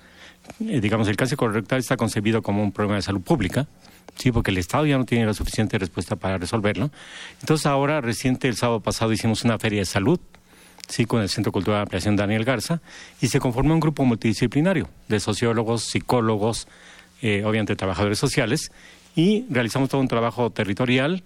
Eh, 0.59 0.81
digamos, 0.81 1.07
el 1.07 1.15
cáncer 1.15 1.37
colorectal 1.37 1.79
está 1.79 1.97
concebido 1.97 2.41
como 2.41 2.63
un 2.63 2.71
problema 2.71 2.95
de 2.95 3.01
salud 3.01 3.21
pública, 3.21 3.67
sí, 4.15 4.31
porque 4.31 4.51
el 4.51 4.57
Estado 4.57 4.85
ya 4.85 4.97
no 4.97 5.05
tiene 5.05 5.25
la 5.25 5.33
suficiente 5.33 5.77
respuesta 5.77 6.15
para 6.15 6.37
resolverlo. 6.37 6.91
Entonces 7.41 7.65
ahora, 7.65 8.01
reciente, 8.01 8.47
el 8.47 8.55
sábado 8.55 8.79
pasado 8.79 9.11
hicimos 9.11 9.43
una 9.43 9.59
feria 9.59 9.79
de 9.79 9.85
salud, 9.85 10.19
sí, 10.87 11.05
con 11.05 11.21
el 11.21 11.29
Centro 11.29 11.51
Cultural 11.51 11.79
de 11.79 11.83
Ampliación 11.83 12.15
Daniel 12.15 12.43
Garza, 12.43 12.81
y 13.21 13.27
se 13.27 13.39
conformó 13.39 13.73
un 13.73 13.79
grupo 13.79 14.03
multidisciplinario 14.05 14.89
de 15.07 15.19
sociólogos, 15.19 15.83
psicólogos, 15.83 16.67
eh, 17.21 17.43
obviamente 17.45 17.75
trabajadores 17.75 18.19
sociales, 18.19 18.71
y 19.15 19.45
realizamos 19.49 19.89
todo 19.89 20.01
un 20.01 20.07
trabajo 20.07 20.49
territorial 20.51 21.23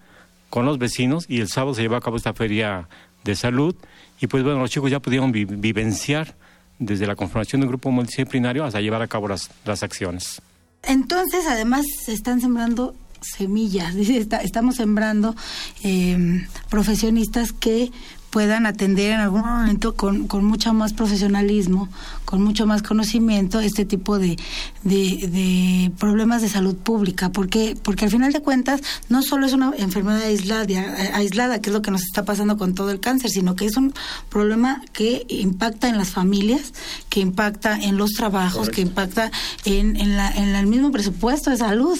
con 0.49 0.65
los 0.65 0.77
vecinos, 0.77 1.25
y 1.29 1.39
el 1.39 1.47
sábado 1.47 1.73
se 1.73 1.81
llevó 1.81 1.95
a 1.95 2.01
cabo 2.01 2.17
esta 2.17 2.33
feria 2.33 2.89
de 3.23 3.35
salud, 3.35 3.75
y 4.19 4.27
pues 4.27 4.43
bueno, 4.43 4.59
los 4.59 4.69
chicos 4.69 4.91
ya 4.91 4.99
pudieron 4.99 5.31
vivenciar 5.31 6.35
desde 6.81 7.05
la 7.05 7.15
conformación 7.15 7.61
de 7.61 7.67
un 7.67 7.71
grupo 7.71 7.91
multidisciplinario 7.91 8.65
hasta 8.65 8.81
llevar 8.81 9.01
a 9.01 9.07
cabo 9.07 9.27
las, 9.27 9.49
las 9.65 9.83
acciones. 9.83 10.41
Entonces, 10.83 11.45
además, 11.47 11.85
se 12.03 12.11
están 12.11 12.41
sembrando 12.41 12.95
semillas, 13.21 13.95
estamos 14.43 14.75
sembrando 14.75 15.35
eh, 15.83 16.45
profesionistas 16.69 17.53
que 17.53 17.91
puedan 18.31 18.65
atender 18.65 19.11
en 19.11 19.19
algún 19.19 19.41
momento 19.41 19.93
con, 19.93 20.27
con 20.27 20.45
mucho 20.45 20.73
más 20.73 20.93
profesionalismo, 20.93 21.89
con 22.23 22.41
mucho 22.41 22.65
más 22.65 22.81
conocimiento 22.81 23.59
este 23.59 23.83
tipo 23.85 24.17
de, 24.17 24.37
de, 24.83 25.91
problemas 25.99 26.41
de 26.41 26.47
salud 26.47 26.75
pública, 26.75 27.29
porque, 27.29 27.77
porque 27.83 28.05
al 28.05 28.11
final 28.11 28.31
de 28.31 28.41
cuentas 28.41 28.81
no 29.09 29.21
solo 29.21 29.45
es 29.45 29.53
una 29.53 29.73
enfermedad 29.77 30.21
aislada, 30.21 30.65
aislada, 31.13 31.59
que 31.59 31.69
es 31.69 31.73
lo 31.73 31.81
que 31.81 31.91
nos 31.91 32.03
está 32.03 32.23
pasando 32.23 32.57
con 32.57 32.73
todo 32.73 32.89
el 32.91 33.01
cáncer, 33.01 33.29
sino 33.29 33.57
que 33.57 33.65
es 33.65 33.75
un 33.75 33.93
problema 34.29 34.81
que 34.93 35.25
impacta 35.27 35.89
en 35.89 35.97
las 35.97 36.11
familias, 36.11 36.73
que 37.09 37.19
impacta 37.19 37.77
en 37.77 37.97
los 37.97 38.11
trabajos, 38.11 38.69
que 38.69 38.79
impacta 38.79 39.29
en, 39.65 39.97
en, 39.97 40.15
la, 40.15 40.31
en 40.31 40.55
el 40.55 40.67
mismo 40.67 40.91
presupuesto 40.91 41.49
de 41.49 41.57
salud 41.57 41.99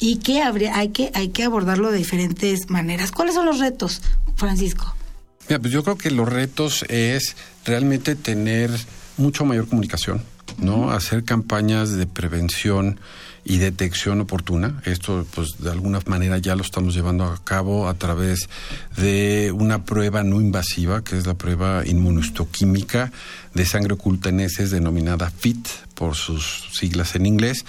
y 0.00 0.16
que 0.16 0.42
habría, 0.42 0.76
hay, 0.76 0.88
que 0.88 1.12
hay 1.14 1.28
que 1.28 1.44
abordarlo 1.44 1.92
de 1.92 1.98
diferentes 1.98 2.68
maneras. 2.68 3.12
¿Cuáles 3.12 3.36
son 3.36 3.46
los 3.46 3.60
retos, 3.60 4.02
Francisco? 4.34 4.97
Pues 5.56 5.72
yo 5.72 5.82
creo 5.82 5.96
que 5.96 6.10
los 6.10 6.28
retos 6.28 6.84
es 6.88 7.36
realmente 7.64 8.14
tener 8.14 8.70
mucho 9.16 9.44
mayor 9.44 9.66
comunicación, 9.66 10.22
¿no? 10.58 10.90
Hacer 10.90 11.24
campañas 11.24 11.92
de 11.92 12.06
prevención 12.06 13.00
y 13.48 13.56
detección 13.56 14.20
oportuna. 14.20 14.82
Esto, 14.84 15.26
pues, 15.34 15.56
de 15.58 15.70
alguna 15.70 16.00
manera 16.06 16.36
ya 16.36 16.54
lo 16.54 16.62
estamos 16.62 16.94
llevando 16.94 17.24
a 17.24 17.42
cabo 17.42 17.88
a 17.88 17.94
través 17.94 18.48
de 18.96 19.52
una 19.56 19.84
prueba 19.84 20.22
no 20.22 20.40
invasiva, 20.40 21.02
que 21.02 21.16
es 21.16 21.26
la 21.26 21.32
prueba 21.32 21.82
inmunohistoquímica 21.86 23.10
de 23.54 23.64
sangre 23.64 23.94
oculta 23.94 24.28
en 24.28 24.40
heces 24.40 24.70
denominada 24.70 25.30
FIT 25.30 25.66
por 25.94 26.14
sus 26.14 26.68
siglas 26.74 27.14
en 27.14 27.24
inglés, 27.24 27.64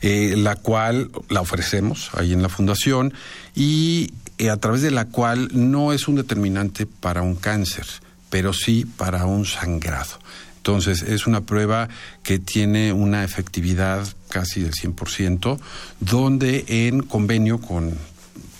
eh, 0.00 0.34
la 0.36 0.54
cual 0.54 1.10
la 1.28 1.40
ofrecemos 1.40 2.10
ahí 2.14 2.32
en 2.32 2.40
la 2.40 2.48
fundación 2.48 3.12
y 3.56 4.12
eh, 4.38 4.50
a 4.50 4.56
través 4.56 4.82
de 4.82 4.90
la 4.90 5.06
cual 5.06 5.48
no 5.52 5.92
es 5.92 6.08
un 6.08 6.16
determinante 6.16 6.86
para 6.86 7.22
un 7.22 7.36
cáncer, 7.36 7.86
pero 8.30 8.52
sí 8.52 8.84
para 8.84 9.26
un 9.26 9.44
sangrado. 9.44 10.18
Entonces, 10.56 11.02
es 11.02 11.26
una 11.26 11.42
prueba 11.42 11.88
que 12.22 12.38
tiene 12.38 12.92
una 12.92 13.22
efectividad 13.22 14.06
casi 14.30 14.62
del 14.62 14.72
100%, 14.72 15.60
donde 16.00 16.64
en 16.66 17.02
convenio 17.02 17.60
con 17.60 17.92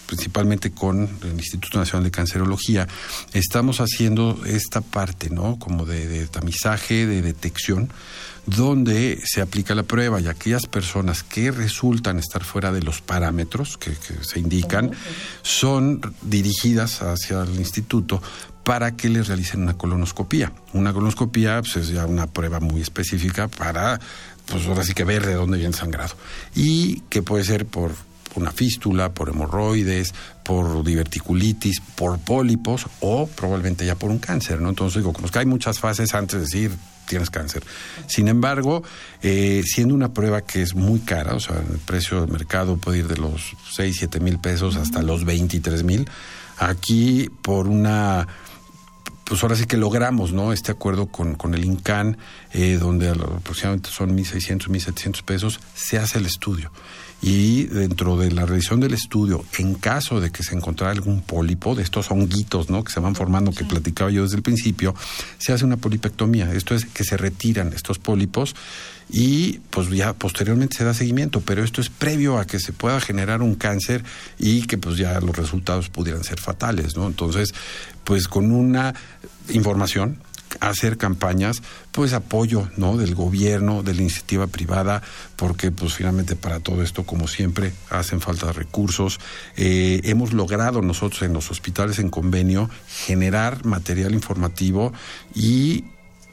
principalmente 0.06 0.70
con 0.70 1.08
el 1.22 1.32
Instituto 1.32 1.78
Nacional 1.78 2.04
de 2.04 2.10
Cancerología, 2.10 2.86
estamos 3.32 3.80
haciendo 3.80 4.40
esta 4.46 4.80
parte, 4.80 5.30
¿no? 5.30 5.58
Como 5.58 5.86
de, 5.86 6.26
tamizaje, 6.26 7.06
de 7.06 7.22
detección, 7.22 7.90
donde 8.46 9.20
se 9.24 9.40
aplica 9.40 9.74
la 9.74 9.84
prueba 9.84 10.20
y 10.20 10.28
aquellas 10.28 10.66
personas 10.66 11.22
que 11.22 11.50
resultan 11.50 12.18
estar 12.18 12.44
fuera 12.44 12.72
de 12.72 12.82
los 12.82 13.00
parámetros 13.00 13.78
que, 13.78 13.94
se 14.22 14.38
indican 14.38 14.90
son 15.42 16.00
dirigidas 16.22 17.00
hacia 17.02 17.42
el 17.42 17.54
instituto 17.56 18.22
para 18.64 18.96
que 18.96 19.08
les 19.08 19.28
realicen 19.28 19.62
una 19.62 19.76
colonoscopía. 19.76 20.52
Una 20.72 20.92
colonoscopía 20.92 21.60
pues, 21.60 21.76
es 21.76 21.88
ya 21.88 22.06
una 22.06 22.26
prueba 22.26 22.60
muy 22.60 22.80
específica 22.80 23.48
para, 23.48 24.00
pues 24.46 24.66
ahora 24.66 24.84
sí 24.84 24.94
que 24.94 25.04
ver 25.04 25.24
de 25.24 25.34
dónde 25.34 25.58
viene 25.58 25.74
sangrado. 25.74 26.14
Y 26.54 27.00
que 27.10 27.22
puede 27.22 27.44
ser 27.44 27.66
por 27.66 27.92
una 28.36 28.50
fístula, 28.50 29.12
por 29.12 29.28
hemorroides, 29.28 30.14
por 30.42 30.84
diverticulitis, 30.84 31.80
por 31.80 32.18
pólipos 32.18 32.86
o 33.00 33.26
probablemente 33.26 33.86
ya 33.86 33.94
por 33.94 34.10
un 34.10 34.18
cáncer, 34.18 34.60
¿no? 34.60 34.68
Entonces 34.70 35.02
digo, 35.02 35.12
como 35.12 35.26
es 35.26 35.32
que 35.32 35.38
hay 35.38 35.46
muchas 35.46 35.78
fases 35.78 36.14
antes 36.14 36.34
de 36.34 36.40
decir 36.40 36.72
tienes 37.06 37.30
cáncer. 37.30 37.62
Sin 38.06 38.28
embargo, 38.28 38.82
eh, 39.22 39.62
siendo 39.64 39.94
una 39.94 40.12
prueba 40.12 40.40
que 40.40 40.62
es 40.62 40.74
muy 40.74 41.00
cara, 41.00 41.34
o 41.34 41.40
sea, 41.40 41.56
el 41.56 41.78
precio 41.78 42.22
del 42.22 42.30
mercado 42.30 42.76
puede 42.76 42.98
ir 42.98 43.08
de 43.08 43.16
los 43.16 43.56
6, 43.72 43.96
7 43.98 44.20
mil 44.20 44.38
pesos 44.38 44.76
hasta 44.76 45.02
los 45.02 45.24
23 45.24 45.84
mil, 45.84 46.08
aquí 46.58 47.30
por 47.42 47.68
una 47.68 48.26
pues 49.24 49.42
ahora 49.42 49.56
sí 49.56 49.64
que 49.64 49.78
logramos, 49.78 50.32
¿no? 50.32 50.52
Este 50.52 50.70
acuerdo 50.70 51.06
con, 51.06 51.34
con 51.34 51.54
el 51.54 51.64
INCAN, 51.64 52.18
eh, 52.52 52.76
donde 52.78 53.08
aproximadamente 53.08 53.88
son 53.90 54.14
1.600, 54.16 54.68
1.700 54.68 55.22
pesos, 55.22 55.60
se 55.74 55.98
hace 55.98 56.18
el 56.18 56.26
estudio. 56.26 56.70
Y 57.26 57.64
dentro 57.64 58.18
de 58.18 58.30
la 58.30 58.44
revisión 58.44 58.80
del 58.80 58.92
estudio, 58.92 59.46
en 59.56 59.76
caso 59.76 60.20
de 60.20 60.30
que 60.30 60.42
se 60.42 60.54
encontrara 60.54 60.92
algún 60.92 61.22
pólipo, 61.22 61.74
de 61.74 61.82
estos 61.82 62.10
honguitos, 62.10 62.68
¿no? 62.68 62.84
Que 62.84 62.92
se 62.92 63.00
van 63.00 63.14
formando, 63.14 63.50
que 63.50 63.64
platicaba 63.64 64.10
yo 64.10 64.24
desde 64.24 64.36
el 64.36 64.42
principio, 64.42 64.94
se 65.38 65.54
hace 65.54 65.64
una 65.64 65.78
polipectomía. 65.78 66.52
Esto 66.52 66.74
es 66.74 66.84
que 66.84 67.02
se 67.02 67.16
retiran 67.16 67.72
estos 67.72 67.98
pólipos 67.98 68.54
y 69.08 69.60
pues 69.70 69.88
ya 69.88 70.12
posteriormente 70.12 70.76
se 70.76 70.84
da 70.84 70.92
seguimiento, 70.92 71.40
pero 71.40 71.64
esto 71.64 71.80
es 71.80 71.88
previo 71.88 72.38
a 72.38 72.46
que 72.46 72.60
se 72.60 72.74
pueda 72.74 73.00
generar 73.00 73.40
un 73.40 73.54
cáncer 73.54 74.04
y 74.38 74.66
que 74.66 74.76
pues 74.76 74.98
ya 74.98 75.18
los 75.20 75.34
resultados 75.34 75.88
pudieran 75.88 76.24
ser 76.24 76.38
fatales, 76.38 76.94
¿no? 76.94 77.06
Entonces, 77.06 77.54
pues 78.04 78.28
con 78.28 78.52
una 78.52 78.94
información 79.48 80.18
hacer 80.60 80.96
campañas, 80.96 81.62
pues 81.92 82.12
apoyo, 82.12 82.68
¿no? 82.76 82.96
Del 82.96 83.14
gobierno, 83.14 83.82
de 83.82 83.94
la 83.94 84.02
iniciativa 84.02 84.46
privada, 84.46 85.02
porque 85.36 85.70
pues 85.70 85.94
finalmente 85.94 86.36
para 86.36 86.60
todo 86.60 86.82
esto, 86.82 87.04
como 87.04 87.28
siempre, 87.28 87.72
hacen 87.90 88.20
falta 88.20 88.52
recursos. 88.52 89.20
Eh, 89.56 90.00
hemos 90.04 90.32
logrado 90.32 90.82
nosotros 90.82 91.22
en 91.22 91.32
los 91.32 91.50
hospitales 91.50 91.98
en 91.98 92.10
convenio 92.10 92.70
generar 93.06 93.64
material 93.64 94.14
informativo 94.14 94.92
y 95.34 95.84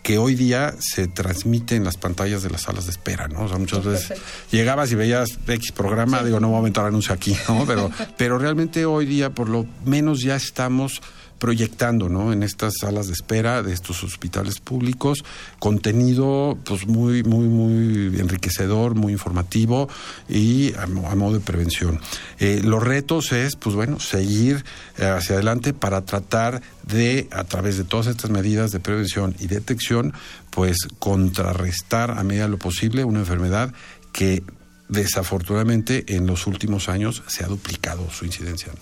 que 0.03 0.17
hoy 0.17 0.35
día 0.35 0.73
se 0.79 1.07
transmite 1.07 1.75
en 1.75 1.83
las 1.83 1.97
pantallas 1.97 2.41
de 2.41 2.49
las 2.49 2.63
salas 2.63 2.85
de 2.85 2.91
espera, 2.91 3.27
¿no? 3.27 3.43
O 3.43 3.47
sea, 3.47 3.57
muchas 3.57 3.83
veces 3.85 4.19
llegabas 4.51 4.91
y 4.91 4.95
veías 4.95 5.37
X 5.47 5.71
programa, 5.71 6.23
digo, 6.23 6.39
no 6.39 6.47
voy 6.47 6.55
a 6.55 6.57
aumentar 6.57 6.85
anuncio 6.85 7.13
aquí, 7.13 7.35
¿no? 7.47 7.65
Pero, 7.65 7.91
pero 8.17 8.39
realmente 8.39 8.85
hoy 8.85 9.05
día 9.05 9.29
por 9.29 9.49
lo 9.49 9.65
menos 9.85 10.21
ya 10.21 10.35
estamos 10.35 11.01
proyectando 11.41 12.07
¿no? 12.07 12.31
en 12.31 12.43
estas 12.43 12.75
salas 12.79 13.07
de 13.07 13.13
espera 13.13 13.63
de 13.63 13.73
estos 13.73 14.03
hospitales 14.03 14.59
públicos 14.59 15.25
contenido 15.57 16.55
pues 16.63 16.85
muy 16.85 17.23
muy 17.23 17.47
muy 17.47 18.19
enriquecedor 18.19 18.93
muy 18.93 19.13
informativo 19.13 19.89
y 20.29 20.71
a, 20.75 20.85
modo 20.85 21.33
de 21.33 21.39
prevención 21.39 21.99
eh, 22.37 22.61
los 22.63 22.83
retos 22.83 23.31
es 23.31 23.55
pues 23.55 23.75
bueno 23.75 23.99
seguir 23.99 24.63
eh, 24.99 25.05
hacia 25.05 25.33
adelante 25.33 25.73
para 25.73 26.01
tratar 26.05 26.61
de 26.83 27.27
a 27.31 27.43
través 27.43 27.75
de 27.75 27.85
todas 27.85 28.05
estas 28.05 28.29
medidas 28.29 28.71
de 28.71 28.79
prevención 28.79 29.35
y 29.39 29.47
detección 29.47 30.13
pues 30.51 30.77
contrarrestar 30.99 32.11
a 32.11 32.23
medida 32.23 32.43
de 32.43 32.49
lo 32.49 32.59
posible 32.59 33.03
una 33.03 33.21
enfermedad 33.21 33.73
que 34.13 34.43
desafortunadamente 34.89 36.15
en 36.15 36.27
los 36.27 36.45
últimos 36.45 36.87
años 36.87 37.23
se 37.25 37.43
ha 37.43 37.47
duplicado 37.47 38.11
su 38.11 38.25
incidencia. 38.25 38.73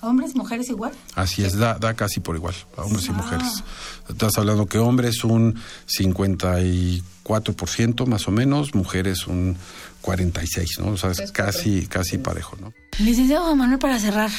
¿Hombres, 0.00 0.36
mujeres 0.36 0.68
igual? 0.68 0.92
Así 1.14 1.44
es, 1.44 1.56
da, 1.56 1.74
da 1.74 1.94
casi 1.94 2.20
por 2.20 2.36
igual, 2.36 2.54
a 2.76 2.82
hombres 2.82 3.06
y 3.06 3.10
mujeres. 3.10 3.64
Estás 4.08 4.38
hablando 4.38 4.66
que 4.66 4.78
hombres 4.78 5.24
un 5.24 5.58
54% 5.86 8.06
más 8.06 8.28
o 8.28 8.30
menos, 8.30 8.74
mujeres 8.74 9.26
un 9.26 9.56
46, 10.02 10.78
¿no? 10.80 10.92
O 10.92 10.96
sea, 10.96 11.10
es 11.10 11.32
casi, 11.32 11.86
casi 11.86 12.18
parejo, 12.18 12.56
¿no? 12.60 12.72
Licenciado 12.98 13.54
Manuel, 13.56 13.78
para 13.78 13.98
cerrar, 13.98 14.30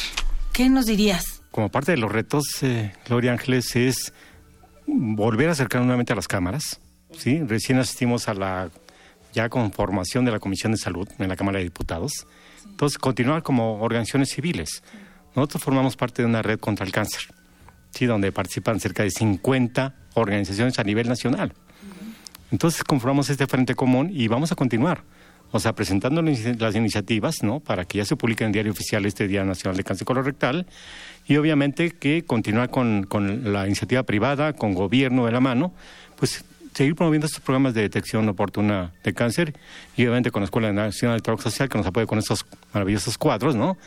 ¿qué 0.53 0.69
nos 0.69 0.85
dirías? 0.85 1.41
Como 1.51 1.69
parte 1.69 1.91
de 1.91 1.97
los 1.97 2.11
retos, 2.11 2.43
eh, 2.61 2.93
Gloria 3.07 3.33
Ángeles, 3.33 3.75
es 3.75 4.13
volver 4.87 5.49
a 5.49 5.51
acercar 5.51 5.81
nuevamente 5.81 6.13
a 6.13 6.15
las 6.15 6.27
cámaras, 6.27 6.79
¿sí? 7.17 7.41
Recién 7.43 7.79
asistimos 7.79 8.29
a 8.29 8.33
la 8.33 8.69
ya 9.33 9.49
conformación 9.49 10.25
de 10.25 10.31
la 10.31 10.39
Comisión 10.39 10.71
de 10.71 10.77
Salud 10.77 11.07
en 11.17 11.27
la 11.27 11.35
Cámara 11.35 11.59
de 11.59 11.65
Diputados. 11.65 12.25
Entonces, 12.65 12.97
continuar 12.97 13.43
como 13.43 13.81
organizaciones 13.81 14.29
civiles. 14.29 14.81
Nosotros 15.35 15.63
formamos 15.63 15.95
parte 15.95 16.21
de 16.21 16.27
una 16.27 16.41
red 16.41 16.59
contra 16.59 16.85
el 16.85 16.91
cáncer, 16.91 17.21
¿sí? 17.91 18.05
donde 18.05 18.31
participan 18.31 18.79
cerca 18.79 19.03
de 19.03 19.11
50 19.11 19.95
organizaciones 20.15 20.79
a 20.79 20.83
nivel 20.83 21.07
nacional. 21.07 21.53
Entonces 22.51 22.83
conformamos 22.83 23.29
este 23.29 23.47
frente 23.47 23.75
común 23.75 24.09
y 24.11 24.27
vamos 24.27 24.51
a 24.51 24.55
continuar. 24.55 25.03
O 25.51 25.59
sea, 25.59 25.73
presentando 25.73 26.21
las 26.21 26.75
iniciativas, 26.75 27.41
¿no? 27.41 27.59
Para 27.59 27.85
que 27.85 27.97
ya 27.97 28.05
se 28.05 28.15
publique 28.15 28.43
en 28.43 28.49
el 28.49 28.53
diario 28.53 28.71
oficial 28.71 29.05
este 29.07 29.27
Día 29.27 29.43
Nacional 29.43 29.77
de 29.77 29.83
Cáncer 29.83 30.05
Colorectal. 30.05 30.67
Y 31.27 31.37
obviamente 31.37 31.91
que 31.91 32.23
continuar 32.23 32.69
con, 32.69 33.03
con 33.03 33.51
la 33.51 33.65
iniciativa 33.65 34.03
privada, 34.03 34.53
con 34.53 34.75
gobierno 34.75 35.25
de 35.25 35.31
la 35.31 35.39
mano, 35.39 35.73
pues 36.17 36.45
seguir 36.79 36.95
promoviendo 36.95 37.27
estos 37.27 37.41
programas 37.41 37.73
de 37.73 37.81
detección 37.81 38.29
oportuna 38.29 38.93
de 39.03 39.13
cáncer 39.13 39.53
y 39.97 40.03
obviamente 40.03 40.31
con 40.31 40.43
la 40.43 40.45
Escuela 40.45 40.71
Nacional 40.71 41.17
de 41.17 41.21
Trabajo 41.21 41.43
Social 41.43 41.67
que 41.67 41.77
nos 41.77 41.85
apoya 41.85 42.05
con 42.05 42.19
estos 42.19 42.45
maravillosos 42.73 43.17
cuadros, 43.17 43.53
¿no? 43.53 43.77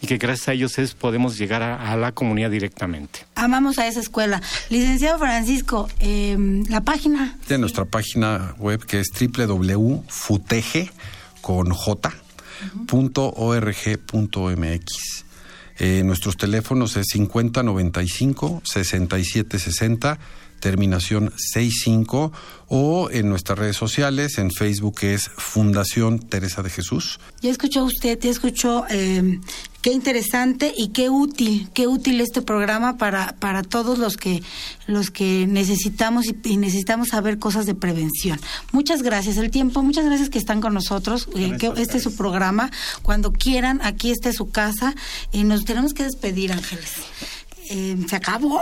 Y 0.00 0.08
que 0.08 0.18
gracias 0.18 0.48
a 0.48 0.52
ellos 0.54 0.76
es, 0.80 0.94
podemos 0.94 1.38
llegar 1.38 1.62
a, 1.62 1.96
la 1.96 2.10
comunidad 2.10 2.50
directamente. 2.50 3.20
Amamos 3.36 3.78
a 3.78 3.86
esa 3.86 4.00
escuela. 4.00 4.42
Licenciado 4.68 5.20
Francisco, 5.20 5.88
em, 6.00 6.64
la 6.68 6.80
página. 6.80 7.38
De 7.46 7.56
nuestra 7.56 7.84
página 7.84 8.56
web 8.58 8.84
que 8.84 8.98
es 8.98 9.12
www.futege 9.12 10.90
con 11.40 11.70
J, 11.70 12.12
eh, 15.78 16.02
nuestros 16.04 16.36
teléfonos 16.36 16.96
es 16.96 17.06
5095 17.12 18.62
6760 18.64 20.18
terminación 20.60 21.32
65 21.36 22.32
o 22.68 23.10
en 23.10 23.28
nuestras 23.28 23.58
redes 23.58 23.76
sociales, 23.76 24.38
en 24.38 24.52
Facebook 24.52 24.98
es 25.02 25.28
Fundación 25.28 26.20
Teresa 26.20 26.62
de 26.62 26.70
Jesús. 26.70 27.18
Ya 27.42 27.50
escuchó 27.50 27.84
usted, 27.84 28.16
ya 28.20 28.30
escuchó 28.30 28.84
eh, 28.88 29.40
qué 29.82 29.92
interesante 29.92 30.72
y 30.76 30.88
qué 30.88 31.10
útil, 31.10 31.68
qué 31.74 31.88
útil 31.88 32.20
este 32.20 32.42
programa 32.42 32.96
para, 32.96 33.34
para 33.40 33.64
todos 33.64 33.98
los 33.98 34.16
que, 34.16 34.42
los 34.86 35.10
que 35.10 35.46
necesitamos 35.48 36.26
y, 36.44 36.56
necesitamos 36.58 37.08
saber 37.08 37.40
cosas 37.40 37.66
de 37.66 37.74
prevención. 37.74 38.38
Muchas 38.70 39.02
gracias, 39.02 39.36
el 39.36 39.50
tiempo, 39.50 39.82
muchas 39.82 40.04
gracias 40.04 40.30
que 40.30 40.38
están 40.38 40.60
con 40.60 40.72
nosotros, 40.72 41.28
eh, 41.34 41.56
que 41.58 41.72
este 41.76 41.96
es 41.96 42.04
su 42.04 42.14
programa, 42.14 42.70
cuando 43.02 43.32
quieran, 43.32 43.80
aquí 43.82 44.12
está 44.12 44.32
su 44.32 44.50
casa, 44.50 44.94
y 45.32 45.42
nos 45.42 45.64
tenemos 45.64 45.92
que 45.92 46.04
despedir, 46.04 46.52
Ángeles. 46.52 46.92
Eh, 47.70 47.96
se 48.08 48.16
acabó. 48.16 48.60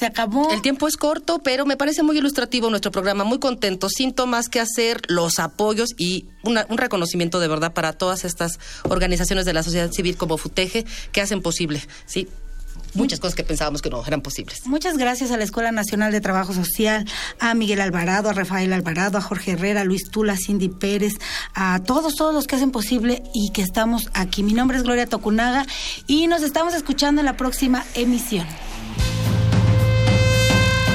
Se 0.00 0.06
acabó. 0.06 0.50
El 0.50 0.62
tiempo 0.62 0.88
es 0.88 0.96
corto, 0.96 1.40
pero 1.40 1.66
me 1.66 1.76
parece 1.76 2.02
muy 2.02 2.16
ilustrativo 2.16 2.70
nuestro 2.70 2.90
programa, 2.90 3.22
muy 3.22 3.38
contento, 3.38 3.90
síntomas 3.90 4.48
que 4.48 4.58
hacer, 4.58 5.02
los 5.08 5.38
apoyos 5.38 5.90
y 5.98 6.24
un 6.42 6.56
reconocimiento 6.78 7.38
de 7.38 7.48
verdad 7.48 7.74
para 7.74 7.92
todas 7.92 8.24
estas 8.24 8.58
organizaciones 8.84 9.44
de 9.44 9.52
la 9.52 9.62
sociedad 9.62 9.92
civil 9.92 10.16
como 10.16 10.38
FUTEGE 10.38 10.86
que 11.12 11.20
hacen 11.20 11.42
posible, 11.42 11.82
¿sí? 12.06 12.28
muchas 12.94 13.20
cosas 13.20 13.34
que 13.34 13.44
pensábamos 13.44 13.82
que 13.82 13.90
no 13.90 14.02
eran 14.06 14.22
posibles. 14.22 14.66
Muchas 14.66 14.96
gracias 14.96 15.32
a 15.32 15.36
la 15.36 15.44
Escuela 15.44 15.70
Nacional 15.70 16.12
de 16.12 16.22
Trabajo 16.22 16.54
Social, 16.54 17.06
a 17.38 17.52
Miguel 17.52 17.82
Alvarado, 17.82 18.30
a 18.30 18.32
Rafael 18.32 18.72
Alvarado, 18.72 19.18
a 19.18 19.20
Jorge 19.20 19.50
Herrera, 19.50 19.82
a 19.82 19.84
Luis 19.84 20.10
Tula, 20.10 20.32
a 20.32 20.36
Cindy 20.38 20.70
Pérez, 20.70 21.12
a 21.52 21.80
todos, 21.80 22.16
todos 22.16 22.34
los 22.34 22.46
que 22.46 22.56
hacen 22.56 22.70
posible 22.70 23.22
y 23.34 23.50
que 23.50 23.60
estamos 23.60 24.08
aquí. 24.14 24.42
Mi 24.42 24.54
nombre 24.54 24.78
es 24.78 24.82
Gloria 24.82 25.06
Tocunaga 25.06 25.66
y 26.06 26.26
nos 26.26 26.40
estamos 26.40 26.72
escuchando 26.72 27.20
en 27.20 27.26
la 27.26 27.36
próxima 27.36 27.84
emisión. 27.92 28.46